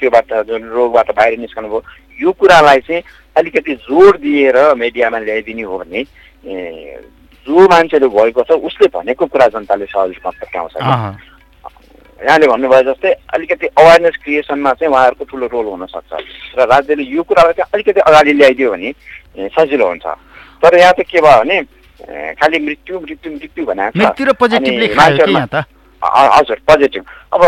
त्योबाट 0.00 0.32
जुन 0.48 0.62
रोगबाट 0.72 1.10
बाहिर 1.16 1.38
निस्कनु 1.38 1.68
भयो 1.68 1.82
यो 2.20 2.32
कुरालाई 2.32 2.80
चाहिँ 2.80 3.02
अलिकति 3.36 3.74
जोड 3.84 4.16
दिएर 4.20 4.56
मिडियामा 4.74 5.18
ल्याइदिने 5.18 5.62
हो 5.62 5.78
भने 5.78 6.04
जो 7.46 7.68
मान्छेले 7.68 8.08
भएको 8.08 8.42
छ 8.42 8.56
उसले 8.62 8.86
भनेको 8.94 9.26
कुरा 9.26 9.46
जनताले 9.52 9.86
सहज 9.86 10.16
रूपमा 10.16 10.30
पत्याउँछ 10.40 10.76
यहाँले 12.22 12.46
भन्नुभयो 12.46 12.82
जस्तै 12.88 13.12
अलिकति 13.34 13.66
अवेरनेस 13.66 14.16
क्रिएसनमा 14.24 14.72
चाहिँ 14.72 14.92
उहाँहरूको 14.92 15.24
ठुलो 15.26 15.46
रोल 15.52 15.66
हुनसक्छ 15.66 16.12
र 16.58 16.66
राज्यले 16.72 17.02
यो 17.02 17.22
कुरालाई 17.22 17.52
चाहिँ 17.52 17.70
अलिकति 17.74 18.00
अगाडि 18.00 18.32
ल्याइदियो 18.32 18.70
भने 18.72 19.48
सजिलो 19.50 19.86
हुन्छ। 19.86 20.06
तर 20.62 20.78
यहाँ 20.78 20.92
चाहिँ 20.92 21.10
के 21.10 21.20
भयो 21.20 21.38
भने 21.42 21.60
खालि 22.40 22.58
मृत्यु 22.58 23.00
मृत्यु 23.00 23.32
मृत्यु 23.32 23.64
भनेको 23.66 23.98
हजुर 26.02 26.58
पोजिटिभ 26.68 27.04
अब 27.32 27.42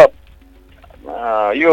यो 1.56 1.72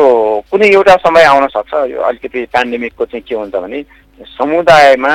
कुनै 0.52 0.68
एउटा 0.68 0.96
समय 1.02 1.24
आउन 1.24 1.48
सक्छ। 1.48 1.74
यो 1.92 2.02
अलिकति 2.04 2.46
पेन्डेमिकको 2.54 3.06
चाहिँ 3.06 3.24
के 3.28 3.36
हुन्छ 3.36 3.56
भने 3.56 3.84
समुदायमा 4.38 5.14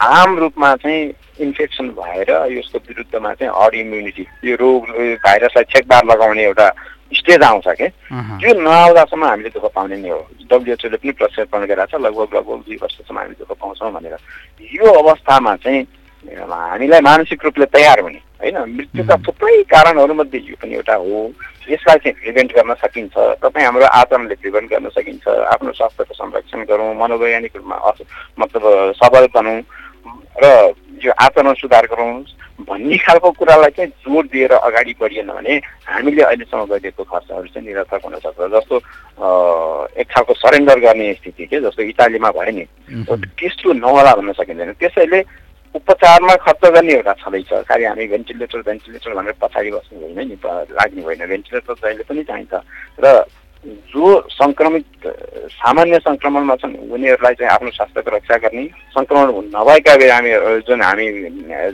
आम 0.00 0.38
रूपमा 0.38 0.74
चाहिँ 0.82 1.02
इन्फेक्सन 1.40 1.88
भएर 1.96 2.30
यसको 2.52 2.78
विरुद्धमा 2.78 3.32
चाहिँ 3.34 3.52
हर्ड 3.54 3.74
इम्युनिटी 3.74 4.26
यो 4.44 4.54
रोग 4.56 4.80
भाइरसलाई 5.24 5.64
छेकबार 5.72 6.04
लगाउने 6.04 6.42
एउटा 6.44 6.68
स्टेज 7.14 7.42
आउँछ 7.42 7.68
कि? 7.78 7.88
त्यो 8.42 8.52
नआउँदासम्म 8.60 9.24
हामीले 9.24 9.48
दुःख 9.54 9.66
पाउने 9.74 9.96
नै 9.96 10.08
हो। 10.10 10.20
डब्लुएचओले 10.50 10.96
पनि 10.98 11.12
प्रक्षेपण 11.14 11.66
गरेर 11.66 11.86
छ। 11.86 11.94
लगभग 11.94 12.34
लगभग 12.36 12.58
दुई 12.66 12.76
वर्षसम्म 12.82 13.18
हामी 13.18 13.34
दुःख 13.38 13.50
पाउँछौँ 13.54 13.92
भनेर। 13.92 14.14
यो 14.60 14.86
अवस्थामा 14.92 15.56
चाहिँ 15.62 15.82
हामीलाई 16.32 17.00
मानसिक 17.02 17.44
रूपले 17.44 17.66
तयार 17.68 18.00
हुने 18.00 18.20
होइन 18.40 18.56
मृत्युका 18.70 19.16
थुप्रै 19.26 19.62
कारणहरूमध्ये 19.66 20.40
यो 20.42 20.56
पनि 20.62 20.74
एउटा 20.74 20.94
हो 20.96 21.20
यसलाई 21.68 21.98
चाहिँ 21.98 22.14
प्रिभेन्ट 22.14 22.52
गर्न 22.52 22.74
सकिन्छ 22.76 23.14
तपाईँ 23.40 23.64
हाम्रो 23.64 23.86
आचरणले 23.94 24.34
प्रिभेन्ट 24.36 24.70
गर्न 24.70 24.88
सकिन्छ 24.90 25.28
आफ्नो 25.50 25.72
स्वास्थ्यको 25.72 26.14
संरक्षण 26.14 26.64
गरौँ 26.64 26.94
मनोवैज्ञानिक 26.94 27.56
रूपमा 27.56 27.76
मतलब 28.38 28.92
सबल 28.94 29.26
बनौँ 29.34 29.60
र 30.36 30.46
यो 31.04 31.12
आचरण 31.18 31.52
सुधार 31.54 31.86
गरौँ 31.86 32.12
भन्ने 32.60 32.96
खालको 32.98 33.30
कुरालाई 33.32 33.70
चाहिँ 33.70 33.90
जोड 34.04 34.26
दिएर 34.30 34.52
अगाडि 34.54 34.94
बढिएन 35.00 35.26
भने 35.28 35.54
हामीले 35.86 36.22
अहिलेसम्म 36.22 36.64
गरिदिएको 36.64 37.04
खर्चहरू 37.04 37.48
चाहिँ 37.48 37.66
निरर्थक 37.66 38.04
हुनसक्छ 38.04 38.50
जस्तो 38.50 38.76
एक 39.96 40.06
खालको 40.06 40.34
सरेन्डर 40.34 40.78
गर्ने 40.80 41.12
स्थिति 41.14 41.46
के 41.46 41.60
जस्तो 41.60 41.82
इटालीमा 41.84 42.30
भयो 42.30 42.52
नि 42.52 42.64
त्यस्तो 43.08 43.72
नहोला 43.74 44.14
भन्न 44.14 44.32
सकिँदैन 44.34 44.72
त्यसैले 44.78 45.20
उपचारमा 45.74 46.34
खर्च 46.44 46.64
गर्ने 46.74 46.92
एउटा 46.94 47.12
छँदैछ। 47.22 47.52
खालि 47.68 47.84
हामी 47.84 48.06
भेन्टिलेटर 48.14 48.60
भेन्टिलेटर 48.62 49.14
भनेर 49.14 49.34
पछाडि 49.42 49.70
बस्नु 49.70 50.00
होइन 50.00 50.20
नि 50.28 50.36
लाग्ने 50.78 51.02
होइन 51.02 51.26
भेन्टिलेटर 51.26 51.74
जहिले 51.82 52.04
पनि 52.08 52.22
चाहिन्छ। 52.30 52.54
र 53.02 53.06
जो 53.64 54.06
सङ्क्रमित 54.30 54.86
सामान्य 55.56 55.98
सङ्क्रमणमा 56.04 56.54
छन् 56.62 56.74
उनीहरूलाई 56.94 57.34
चाहिँ 57.34 57.52
आफ्नो 57.52 57.70
स्वास्थ्यको 57.74 58.10
रक्षा 58.16 58.36
गर्ने 58.44 58.64
सङ्क्रमण 58.92 59.28
नभएका 59.56 59.94
बिरामीहरू 59.96 60.60
जुन 60.68 60.82
हामी 60.84 61.06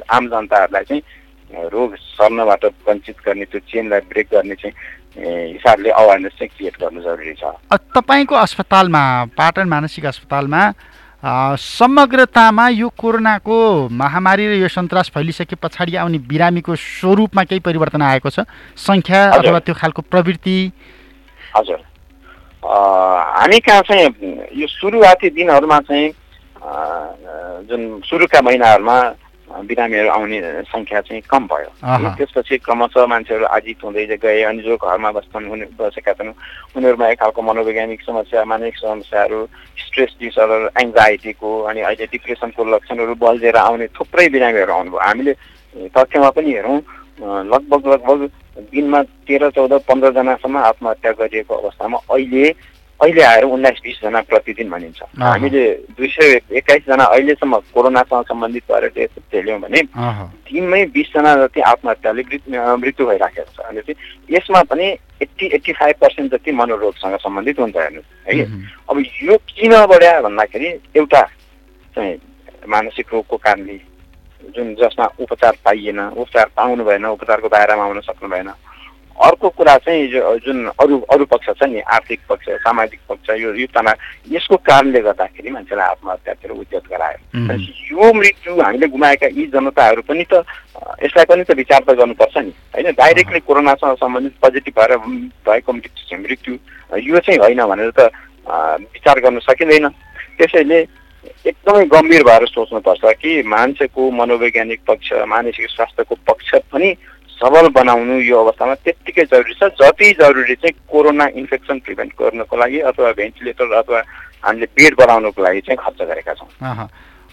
आम 0.06 0.24
जनताहरूलाई 0.30 0.84
चाहिँ 0.86 1.02
रोग 1.74 1.96
सर्नबाट 2.14 2.64
वञ्चित 2.86 3.16
गर्ने 3.26 3.44
त्यो 3.50 3.60
चेनलाई 3.66 4.00
ब्रेक 4.06 4.28
गर्ने 4.32 4.54
चाहिँ 4.54 4.74
हिसाबले 5.50 5.90
अवेरनेस 5.90 6.32
चाहिँ 6.38 6.50
क्रिएट 6.56 6.76
गर्नु 6.80 7.02
जरुरी 7.02 7.34
छ। 7.34 7.44
तपाईँको 7.74 8.34
अस्पतालमा 8.38 9.02
पाटन 9.34 9.66
मानसिक 9.68 10.06
अस्पतालमा 10.06 10.62
समग्रतामा 11.22 12.68
यो 12.68 12.88
कोरोनाको 12.96 13.88
महामारी 13.92 14.46
र 14.48 14.52
यो 14.56 14.68
सन्तास 14.68 15.10
फैलिसके 15.14 15.56
पछाडि 15.60 15.96
आउने 15.96 16.18
बिरामीको 16.24 16.76
स्वरूपमा 16.76 17.44
केही 17.44 17.60
परिवर्तन 17.60 18.02
आएको 18.02 18.30
छ? 18.30 18.48
सङ्ख्या 18.76 19.20
अथवा 19.28 19.58
त्यो 19.60 19.74
खालको 19.74 20.02
प्रवृत्ति? 20.02 20.58
हजुर। 21.56 21.80
हामी 22.64 23.58
कहाँ 23.60 23.82
चाहिँ 23.84 24.08
यो 24.56 24.66
सुरुवाती 24.66 25.28
दिनहरूमा 25.30 25.78
चाहिँ 25.88 26.08
जुन 27.68 28.00
सुरुका 28.04 28.40
महिनाहरूमा 28.40 28.98
बिरामीहरू 29.50 30.08
आउने 30.10 30.38
सङ्ख्या 30.70 31.00
चाहिँ 31.00 31.22
कम 31.26 31.46
भयो। 31.50 31.70
त्यसपछि 32.16 32.56
क्रमशः 32.64 33.06
मान्छेहरू 33.06 33.44
आजित 33.56 33.84
हुँदै 33.84 34.06
गए 34.22 34.42
अनि 34.46 34.62
जो 34.62 34.76
घरमा 34.76 35.10
बस्छन् 35.10 35.48
हुने 35.50 35.66
बसेका 35.78 36.12
छन् 36.12 36.32
उनीहरूमा 36.76 37.06
एक 37.08 37.18
खालको 37.20 37.42
मनोवैज्ञानिक 37.42 38.00
समस्या 38.06 38.44
मानसिक 38.46 38.76
समस्याहरू 38.78 39.40
स्ट्रेस 39.84 40.10
डिसअर्डर 40.20 40.70
एङ्जाइटीको 40.82 41.50
अनि 41.70 41.80
अहिले 41.80 42.06
डिप्रेसनको 42.14 42.64
लक्षणहरू 42.64 43.14
बल्झेर 43.18 43.56
आउने 43.56 43.86
थुप्रै 43.98 44.28
बिरामीहरू 44.30 44.72
आउनुभयो। 44.72 45.00
हामीले 45.06 45.34
तथ्यमा 45.94 46.30
पनि 46.30 46.50
हेरौँ 46.54 46.78
लगभग 47.52 47.86
लगभग 47.92 48.20
दिनमा 48.72 49.02
तेह्र 49.28 49.50
चौध 49.56 49.72
पन्ध्रजनासम्म 49.88 50.56
आत्महत्या 50.58 51.12
गरिएको 51.20 51.54
अवस्थामा 51.54 51.98
अहिले 52.10 52.44
अहिले 53.00 53.22
आएर 53.24 53.44
उन्नाइस 53.44 53.78
बिसजना 53.84 54.20
प्रतिदिन 54.28 54.70
भनिन्छ। 54.70 55.02
हामीले 55.18 55.64
दुई 55.96 56.08
सय 56.08 56.40
एक्काइसजना 56.52 57.04
अहिलेसम्म 57.04 57.58
कोरोनासँग 57.74 58.24
सम्बन्धित 58.28 58.64
भएर 58.70 58.88
टेस्ट 58.94 59.18
झेल्यौँ 59.32 59.58
भने 59.60 59.80
दिनमै 60.46 60.84
बिसजना 60.92 61.34
जति 61.36 61.60
आत्महत्याले 61.72 62.22
मृत्यु 62.76 63.06
भइराखेको 63.06 63.52
छ। 63.56 63.58
अनि 63.64 63.80
चाहिँ 63.80 64.36
यसमा 64.36 64.62
पनि 64.68 64.86
एट्टी 65.22 65.46
एट्टी 65.56 65.72
फाइभ 65.72 65.96
पर्सेन्ट 66.00 66.32
जति 66.32 66.52
मनोरोगसँग 66.52 67.16
सम्बन्धित 67.24 67.60
हुन्छ 67.60 67.76
हेर्नुहोस् 67.76 68.28
है। 68.28 68.44
अब 68.90 68.96
यो 69.22 69.36
किन 69.48 69.72
बढ्या 69.86 70.20
भन्दाखेरि 70.20 70.68
एउटा 70.96 71.22
चाहिँ 71.96 72.18
मानसिक 72.68 73.06
रोगको 73.12 73.36
कारणले 73.36 73.76
जुन 74.54 74.74
जसमा 74.74 75.06
उपचार 75.20 75.56
पाइएन 75.64 76.00
उपचार 76.00 76.46
पाउनु 76.56 76.84
भएन 76.84 77.04
उपचारको 77.06 77.48
दायरामा 77.48 77.84
आउन 77.84 78.00
सक्नु 78.00 78.28
भएन 78.28 78.48
अर्को 79.20 79.48
कुरा 79.52 79.76
चाहिँ 79.84 80.08
जुन 80.44 80.58
अरू 80.80 80.98
अरू 81.12 81.24
पक्ष 81.32 81.48
छ 81.58 81.68
नि 81.68 81.80
आर्थिक 81.80 82.20
पक्ष 82.28 82.48
सामाजिक 82.64 83.00
पक्ष 83.08 83.30
यो 83.40 83.52
यो 83.54 83.66
तनाव 83.74 84.32
यसको 84.32 84.56
कारणले 84.56 85.00
गर्दाखेरि 85.00 85.50
मान्छेलाई 85.50 85.88
आत्महत्यातिर 85.88 86.50
उद्योग 86.50 86.82
गरायो। 86.90 87.56
यो 87.92 88.12
मृत्यु 88.12 88.60
हामीले 88.60 88.86
गुमाएका 88.88 89.26
यी 89.36 89.46
जनताहरू 89.52 90.02
पनि 90.08 90.24
त 90.24 90.44
यसलाई 91.04 91.24
पनि 91.28 91.44
त 91.44 91.50
विचार 91.56 91.80
त 91.84 91.96
गर्नुपर्छ 92.00 92.36
नि। 92.38 92.52
होइन 92.74 92.90
डाइरेक्टली 92.96 93.40
कोरोनासँग 93.44 93.96
सम्बन्धित 94.00 94.34
पोजिटिभ 94.40 94.74
भएर 94.78 94.96
भएको 95.44 95.72
मृत्यु 95.72 96.18
मृत्यु। 96.18 96.54
यो 96.96 97.18
चाहिँ 97.20 97.38
होइन 97.40 97.60
भनेर 97.60 97.92
त 97.92 98.08
विचार 98.96 99.20
गर्न 99.20 99.38
सकिँदैन। 99.44 99.88
त्यसैले 100.40 100.80
एकदमै 101.46 101.84
गम्भीर 101.92 102.22
भएर 102.24 102.46
सोच्नुपर्छ 102.48 103.04
कि 103.20 103.42
मान्छेको 103.44 104.10
मनोवैज्ञानिक 104.10 104.80
पक्ष 104.88 105.12
मानसिक 105.28 105.68
स्वास्थ्यको 105.70 106.14
पक्ष 106.26 106.54
पनि 106.72 106.88
सबल 107.40 107.68
बनाउनु 107.72 108.14
यो 108.20 108.36
अवस्थामा 108.44 108.74
त्यत्तिकै 108.84 109.24
जरुरी 109.32 109.54
छ। 109.56 109.72
जति 109.80 110.10
जरुरी 110.20 110.54
चाहिँ 110.54 110.76
कोरोना 110.84 111.26
इन्फेक्सन 111.40 111.78
प्रिभेन्ट 111.80 112.12
गर्नको 112.20 112.56
लागि 112.56 112.78
अथवा 112.90 113.12
भेन्टिलेटर 113.16 113.72
अथवा 113.80 114.00
हामीले 114.44 114.66
बेड 114.76 114.92
बनाउनुको 115.00 115.42
लागि 115.42 115.60
चाहिँ 115.64 115.78
खर्च 115.80 116.00
गरेका 116.08 116.32
छौँ। 116.36 116.88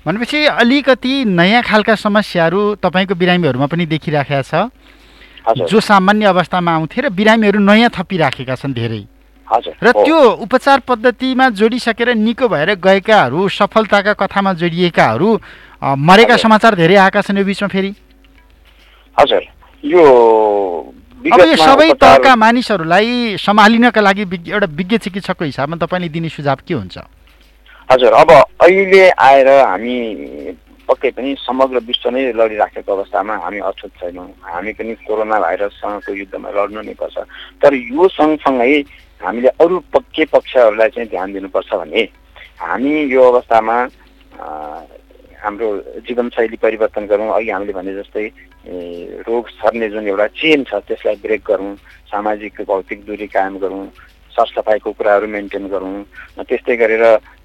भनेपछि 0.05 0.39
अलिकति 0.63 1.13
नयाँ 1.27 1.61
खालका 1.63 1.95
समस्याहरू 1.97 2.61
तपाईँको 2.79 3.15
बिरामीहरूमा 3.19 3.67
पनि 3.67 3.85
देखिराखेका 3.85 4.41
छ। 4.41 4.71
जो 5.67 5.79
सामान्य 5.79 6.25
अवस्थामा 6.27 6.71
आउँथे 6.71 7.01
र 7.01 7.09
बिरामीहरू 7.11 7.59
नयाँ 7.59 7.91
थपिराखेका 7.91 8.55
छन् 8.55 8.73
धेरै। 8.73 9.03
र 9.83 9.91
त्यो 9.91 10.17
उपचार 10.43 10.79
पद्धतिमा 10.87 11.49
जोडिसकेर 11.51 12.15
निको 12.15 12.47
भएर 12.47 12.75
गएकाहरू 12.79 13.47
सफलताका 13.47 14.13
कथामा 14.15 14.53
जोडिएकाहरू 14.55 15.29
मरेका 15.83 16.35
समाचार 16.35 16.75
धेरै 16.75 16.95
आएका 16.95 17.21
छन् 17.21 17.37
यो 17.37 17.43
बिचमा 17.43 17.67
फेरि। 17.67 17.91
हजुर। 19.15 19.43
यो 19.85 20.03
अब 21.33 21.39
यो 21.39 21.55
सबै 21.55 21.89
तहका 22.01 22.35
मानिसहरूलाई 22.35 23.37
सम्हालिनका 23.37 24.01
लागि 24.01 24.23
एउटा 24.49 24.67
विज्ञ 24.79 24.97
चिकित्सकको 25.05 25.45
हिसाबमा 25.45 25.75
तपाईँले 25.85 26.09
दिने 26.09 26.29
सुझाव 26.29 26.59
के 26.67 26.73
हुन्छ? 26.73 26.97
हजुर 27.91 28.13
अब 28.13 28.31
अहिले 28.31 29.09
आएर 29.09 29.47
हामी 29.47 29.97
पक्कै 30.87 31.09
पनि 31.19 31.35
समग्र 31.39 31.77
विश्व 31.83 32.09
नै 32.09 32.31
लडिराखेको 32.31 32.91
अवस्थामा 32.95 33.33
हामी 33.43 33.59
अछुत 33.59 33.91
छैनौँ। 33.99 34.27
हामी 34.43 34.71
पनि 34.73 34.93
कोरोना 35.03 35.39
भाइरससँगको 35.39 36.11
युद्धमा 36.15 36.49
लड्नु 36.55 36.81
नै 36.81 36.95
पर्छ। 36.95 37.17
तर 37.61 37.73
यो 37.73 38.07
सँगसँगै 38.07 38.79
हामीले 39.21 39.49
अरू 39.59 39.75
के 39.93 40.25
पक्षहरूलाई 40.31 40.89
चाहिँ 40.95 41.09
ध्यान 41.09 41.33
दिनुपर्छ 41.33 41.73
भने 41.73 42.01
हामी 42.61 42.93
यो 43.13 43.21
अवस्थामा 43.31 43.75
हाम्रो 45.43 45.67
जीवनशैली 46.07 46.57
परिवर्तन 46.57 47.05
गरौँ। 47.07 47.29
अघि 47.33 47.49
हामीले 47.49 47.73
भने 47.73 47.93
जस्तै 47.95 48.25
रोग 49.27 49.47
सर्ने 49.49 49.89
जुन 49.89 50.07
एउटा 50.07 50.27
चेन 50.33 50.63
छ 50.65 50.81
त्यसलाई 50.87 51.15
ब्रेक 51.21 51.41
गरौँ। 51.47 51.75
सामाजिक 52.09 52.61
भौतिक 52.67 53.05
दूरी 53.05 53.27
कायम 53.27 53.57
गरौँ। 53.59 53.85
सरसफाइको 54.33 54.91
कुराहरू 54.97 55.27
मेन्टेन 55.27 55.67
गरौँ। 55.67 56.03
त्यस्तै 56.41 56.75
गरेर 56.77 57.03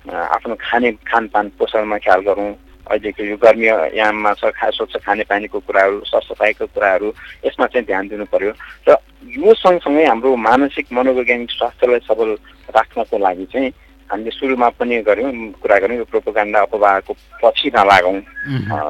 आफ्नो 0.08 0.54
खाने 0.60 0.90
खानपान 1.04 1.48
पोषणमा 1.58 1.98
ख्याल 2.04 2.20
गरौँ। 2.28 2.50
अहिलेको 2.82 3.22
यो 3.24 3.36
गर्मी 3.38 3.66
याममा 3.98 4.32
छ 4.34 4.50
खा 4.50 4.68
स्वच्छ 4.74 4.96
खानेपानीको 5.06 5.58
कुराहरू 5.62 6.00
सरसफाइको 6.10 6.66
कुराहरू 6.74 7.08
यसमा 7.46 7.66
चाहिँ 7.70 7.86
ध्यान 7.86 8.08
दिनु 8.08 8.24
पर्यो। 8.26 8.52
र 8.88 8.96
यो 9.22 9.54
सँगसँगै 9.54 10.04
हाम्रो 10.04 10.36
मानसिक 10.36 10.86
मनोवैज्ञानिक 10.92 11.50
स्वास्थ्यलाई 11.50 12.00
सबल 12.08 12.30
राख्नको 12.74 13.16
लागि 13.18 13.46
चाहिँ 13.52 13.70
हामीले 14.12 14.30
सुरुमा 14.36 14.68
पनि 14.76 15.00
गऱ्यौँ 15.08 15.32
कुरा 15.56 15.76
गऱ्यौँ 15.82 15.98
यो 15.98 16.04
प्रोपोगान्डा 16.12 16.60
अपवाहको 16.68 17.12
पछि 17.42 17.68
नलागौँ। 17.72 18.20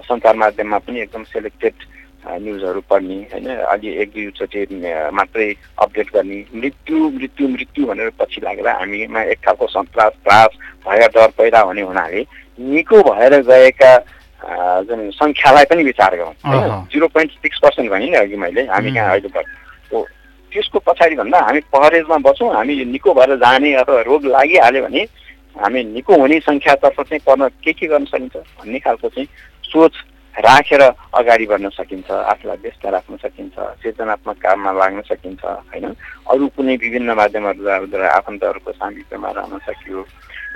सञ्चार 0.03 0.35
माध्यममा 0.43 0.79
पनि 0.83 1.01
एकदम 1.01 1.23
सेलेक्टेड 1.31 1.75
न्युजहरू 2.43 2.81
पढ्ने 2.91 3.17
होइन? 3.31 3.47
अलि 3.73 3.89
एक 4.03 4.09
दुईचोटि 4.15 4.61
मात्रै 5.15 5.49
अपडेट 5.79 6.09
गर्ने 6.15 6.39
मृत्यु 6.55 6.99
मृत्यु 7.19 7.49
मृत्यु 7.55 7.87
भनेर 7.87 8.11
पछि 8.19 8.41
लागेर 8.45 8.69
हामीमा 8.69 9.23
एक 9.33 9.39
खालको 9.47 9.67
सन्तास 9.71 10.13
त्रास 10.23 10.51
भय 10.87 11.07
डर 11.15 11.31
पैदा 11.39 11.61
हुने 11.71 11.83
हुनाले 11.83 12.21
निको 12.59 13.03
भएर 13.07 13.35
गएका 13.47 13.93
जुन 14.87 15.11
सङ्ख्यालाई 15.15 15.65
पनि 15.71 15.83
विचार 15.85 16.17
गरौँ 16.19 16.87
जिरो 16.93 17.07
पोइन्ट 17.15 17.31
सिक्स 17.43 17.59
पर्सेन्ट 17.63 17.91
भने 17.91 18.07
नि 18.11 18.17
अघि 18.23 18.37
मैले 18.37 18.63
हामी 18.71 18.95
कहाँ 18.95 19.11
अहिले 19.11 19.29
त्यसको 20.53 20.79
पछाडि 20.87 21.17
भन्दा 21.17 21.39
हामी 21.49 21.61
पहरेजमा 21.73 22.17
बसौँ 22.29 22.53
हामी 22.55 22.85
निको 22.93 23.15
भएर 23.15 23.37
जाने 23.41 23.73
अथवा 23.83 24.01
रोग 24.07 24.25
लागिहाल्यो 24.37 24.83
भने 24.87 25.03
हामी 25.61 25.85
निको 25.85 26.13
हुने 26.21 26.41
सङ्ख्यातर्फ 26.41 27.01
चाहिँ 27.01 27.21
पर्न 27.27 27.49
के 27.65 27.73
के 27.73 27.87
गर्न 27.87 28.05
सकिन्छ 28.13 28.37
भन्ने 28.37 28.79
खालको 28.85 29.09
चाहिँ 29.09 29.29
सोच 29.73 29.93
राखेर 30.35 30.83
अगाडि 30.83 31.47
बढ्न 31.47 31.69
सकिन्छ 31.77 32.11
आफूलाई 32.11 32.57
व्यस्त 32.63 32.87
राख्न 32.87 33.17
सकिन्छ 33.21 33.55
सृजनात्मक 33.83 34.37
काममा 34.43 34.73
लाग्न 34.73 35.01
सकिन्छ 35.05 35.45
होइन? 35.45 35.85
अरू 36.33 36.47
कुनै 36.57 36.77
विभिन्न 36.85 37.13
माध्यमहरूद्वारा 37.21 38.09
आफन्तहरूको 38.17 38.73
सामिप्यमा 38.73 39.31
रहन 39.37 39.59
सकियो। 39.69 40.05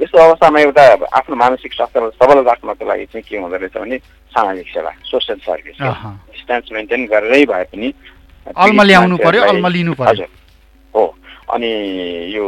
यस्तो 0.01 0.19
अवस्थामा 0.19 0.61
एउटा 0.61 0.85
आफ्नो 1.13 1.37
मानसिक 1.37 1.73
स्वास्थ्यलाई 1.73 2.17
सबल 2.17 2.39
राख्नको 2.49 2.85
लागि 2.89 3.05
चाहिँ 3.13 3.25
के 3.29 3.37
हुँदो 3.37 3.57
रहेछ 3.57 3.77
भने 3.77 3.97
सामाजिक 4.33 4.69
सेवा 4.69 4.91
सोसियल 5.13 5.39
सर्भिस। 5.45 5.77
डिस्टेन्स 6.33 6.73
मेन्टेन 6.73 7.07
गरेरै 7.13 7.45
भए 7.45 7.65
पनि 7.69 7.93
हजुर। 10.09 10.29
हो 10.95 11.05
अनि 11.55 11.71
यो 12.35 12.45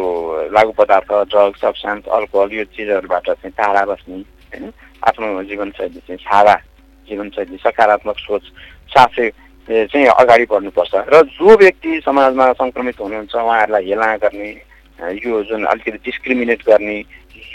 लागु 0.53 0.73
पदार्थ 0.79 1.11
ड्रग्स 1.33 1.61
सब्सटेन्स 1.61 2.05
अल्कोहल 2.19 2.53
यो 2.53 2.65
चिजहरूबाट 2.77 3.27
चाहिँ 3.27 3.53
टाढा 3.59 3.85
बस्ने 3.91 4.17
होइन 4.17 4.73
आफ्नो 5.09 5.43
जीवनशैली 5.51 6.01
चाहिँ 6.07 6.19
सादा 6.23 6.55
जीवनशैली 7.09 7.57
सकारात्मक 7.67 8.19
सोच 8.19 8.43
साथै 8.95 9.29
चाहिँ 9.69 10.07
अगाडि 10.07 10.45
बढ्नुपर्छ। 10.51 10.95
र 11.13 11.23
जो 11.35 11.57
व्यक्ति 11.57 12.01
समाजमा 12.05 12.53
सङ्क्रमित 12.63 13.01
हुनुहुन्छ 13.01 13.35
उहाँहरूलाई 13.35 13.85
हेला 13.89 14.17
गर्ने 14.25 14.51
यो 15.23 15.43
जुन 15.49 15.65
अलिकति 15.65 15.99
डिस्क्रिमिनेट 16.05 16.63
गर्ने 16.67 16.97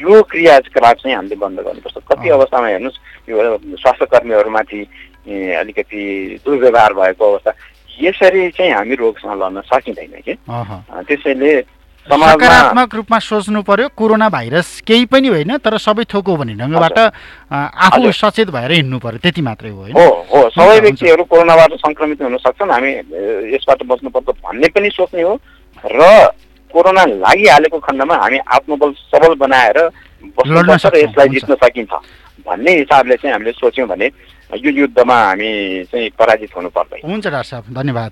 यो 0.02 0.22
क्रियाकलाप 0.32 0.98
चाहिँ 0.98 1.16
हामीले 1.16 1.36
बन्द 1.36 1.60
गर्नुपर्छ। 1.60 1.98
कति 2.12 2.30
अवस्थामा 2.30 2.68
हेर्नुहोस् 2.68 3.30
यो 3.30 3.58
स्वास्थ्य 3.82 4.06
कर्मीहरूमाथि 4.14 4.82
अलिकति 5.60 6.02
दुर्व्यवहार 6.46 6.94
भएको 6.94 7.32
अवस्था। 7.32 7.52
यसरी 8.02 8.50
चाहिँ 8.58 8.74
हामी 8.74 8.96
रोगसँग 8.96 9.34
लड्न 9.42 9.62
सकिँदैन 9.70 10.14
कि। 10.26 10.34
त्यसैले 11.08 11.52
सकारात्मक 12.08 12.96
रूपमा 12.96 13.20
सोच्नु 13.20 13.62
पर्यो 13.64 13.88
कोरोना 13.96 14.28
भाइरस 14.30 14.70
केही 14.84 15.06
पनि 15.08 15.28
होइन 15.28 15.58
तर 15.64 15.78
सबै 15.80 16.04
थोक 16.04 16.28
हो 16.28 16.36
भन्ने 16.36 16.60
ढङ्गबाट 16.60 17.00
आफू 17.00 18.12
सचेत 18.12 18.50
भएर 18.52 18.72
हिँड्नु 18.72 19.00
पर्यो 19.00 19.20
त्यति 19.24 19.42
मात्रै 19.42 19.70
हो 19.72 19.88
हो 19.88 20.08
हो। 20.32 20.40
सबै 20.52 20.80
व्यक्तिहरू 20.84 21.24
कोरोनाबाट 21.32 21.72
सङ्क्रमित 21.80 22.22
हुन 22.22 22.38
सक्छन् 22.44 22.72
हामी 22.76 22.92
यसबाट 23.56 23.84
बस्नुपर्छ 23.88 24.36
भन्ने 24.44 24.68
पनि 24.76 24.90
सोच्ने 24.92 25.22
हो। 25.22 25.34
र 25.80 26.04
कोरोना 26.74 27.04
लागिहालेको 27.24 27.80
खण्डमा 27.80 28.16
हामी 28.20 28.38
आत्मबल 28.52 28.92
सबल 29.14 29.34
बनाएर 29.40 29.78
बस्नुपर्छ 30.36 30.86
र 30.86 30.96
यसलाई 30.98 31.28
जित्न 31.30 31.56
सकिन्छ। 31.56 31.94
भन्ने 32.44 32.72
हिसाबले 32.84 33.16
चाहिँ 33.16 33.34
हामीले 33.34 33.52
सोच्यौँ 33.56 33.88
भने 33.88 34.08
यो 34.52 34.72
युद्धमा 34.72 35.18
हामी 35.24 35.52
चाहिँ 35.92 36.10
पराजित 36.20 36.52
हुनु 36.56 36.70
पर्दैन। 36.70 37.00
हुन्छ 37.06 37.26
डाक्टर 37.26 37.50
साहब 37.50 37.74
धन्यवाद। 37.74 38.12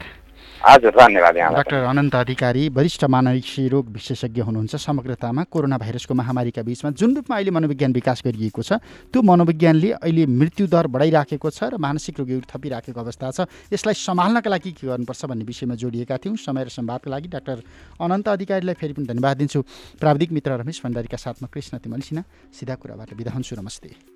हजुर 0.62 0.94
धन्यवाद 0.94 1.36
डाक्टर 1.58 1.90
अनन्त 1.90 2.16
अधिकारी 2.16 2.70
वरिष्ठ 2.70 3.04
मानसिक 3.10 3.72
रोग 3.74 3.86
विशेषज्ञ 3.92 4.42
हुनुहुन्छ 4.42 4.76
समग्रतामा 4.78 5.44
कोरोना 5.50 5.78
भाइरसको 5.82 6.14
महामारीका 6.14 6.62
बिचमा। 6.62 6.92
जुन 6.94 7.16
रूपमा 7.16 7.36
अहिले 7.36 7.52
मनोविज्ञान 7.52 7.94
विकास 7.94 8.22
गरिएको 8.26 8.62
छ 8.62 8.78
त्यो 9.10 9.22
मनोविज्ञानले 9.26 9.90
अहिले 10.06 10.26
मृत्युदर 10.30 10.88
बढाइराखेको 10.94 11.50
छ 11.50 11.74
र 11.74 11.82
मानसिक 11.82 12.20
रोगीहरू 12.22 12.46
थपिराखेको 12.46 12.94
अवस्था 12.94 13.32
छ। 13.34 13.50
यसलाई 13.74 13.98
सम्हाल्नका 13.98 14.50
लागि 14.54 14.72
के 14.78 14.86
गर्नुपर्छ 14.86 15.26
भन्ने 15.26 15.46
विषयमा 15.50 15.76
जोडिएका 15.82 16.18
थियौँ। 16.22 16.38
समय 16.38 16.64
र 16.64 16.70
सम्वादको 16.70 17.10
लागि 17.10 17.28
डाक्टर 17.42 17.58
अनन्त 17.98 18.28
अधिकारीलाई 18.30 18.78
फेरि 18.78 18.94
पनि 18.94 19.06
धन्यवाद 19.10 19.38
दिन्छु। 19.42 19.60
प्राविधिक 19.98 20.30
मित्र 20.30 20.62
रमेश 20.62 20.82
भण्डारीका 20.86 21.18
साथमा 21.18 21.50
कृष्ण 21.50 21.82
तिमल 21.82 22.06
सिन्हा 22.06 22.24
सिधा 22.54 22.76
कुराबाट 22.78 23.18
बिदा 23.18 23.34
हुन्छु। 23.34 23.58
नमस्ते। 23.58 24.11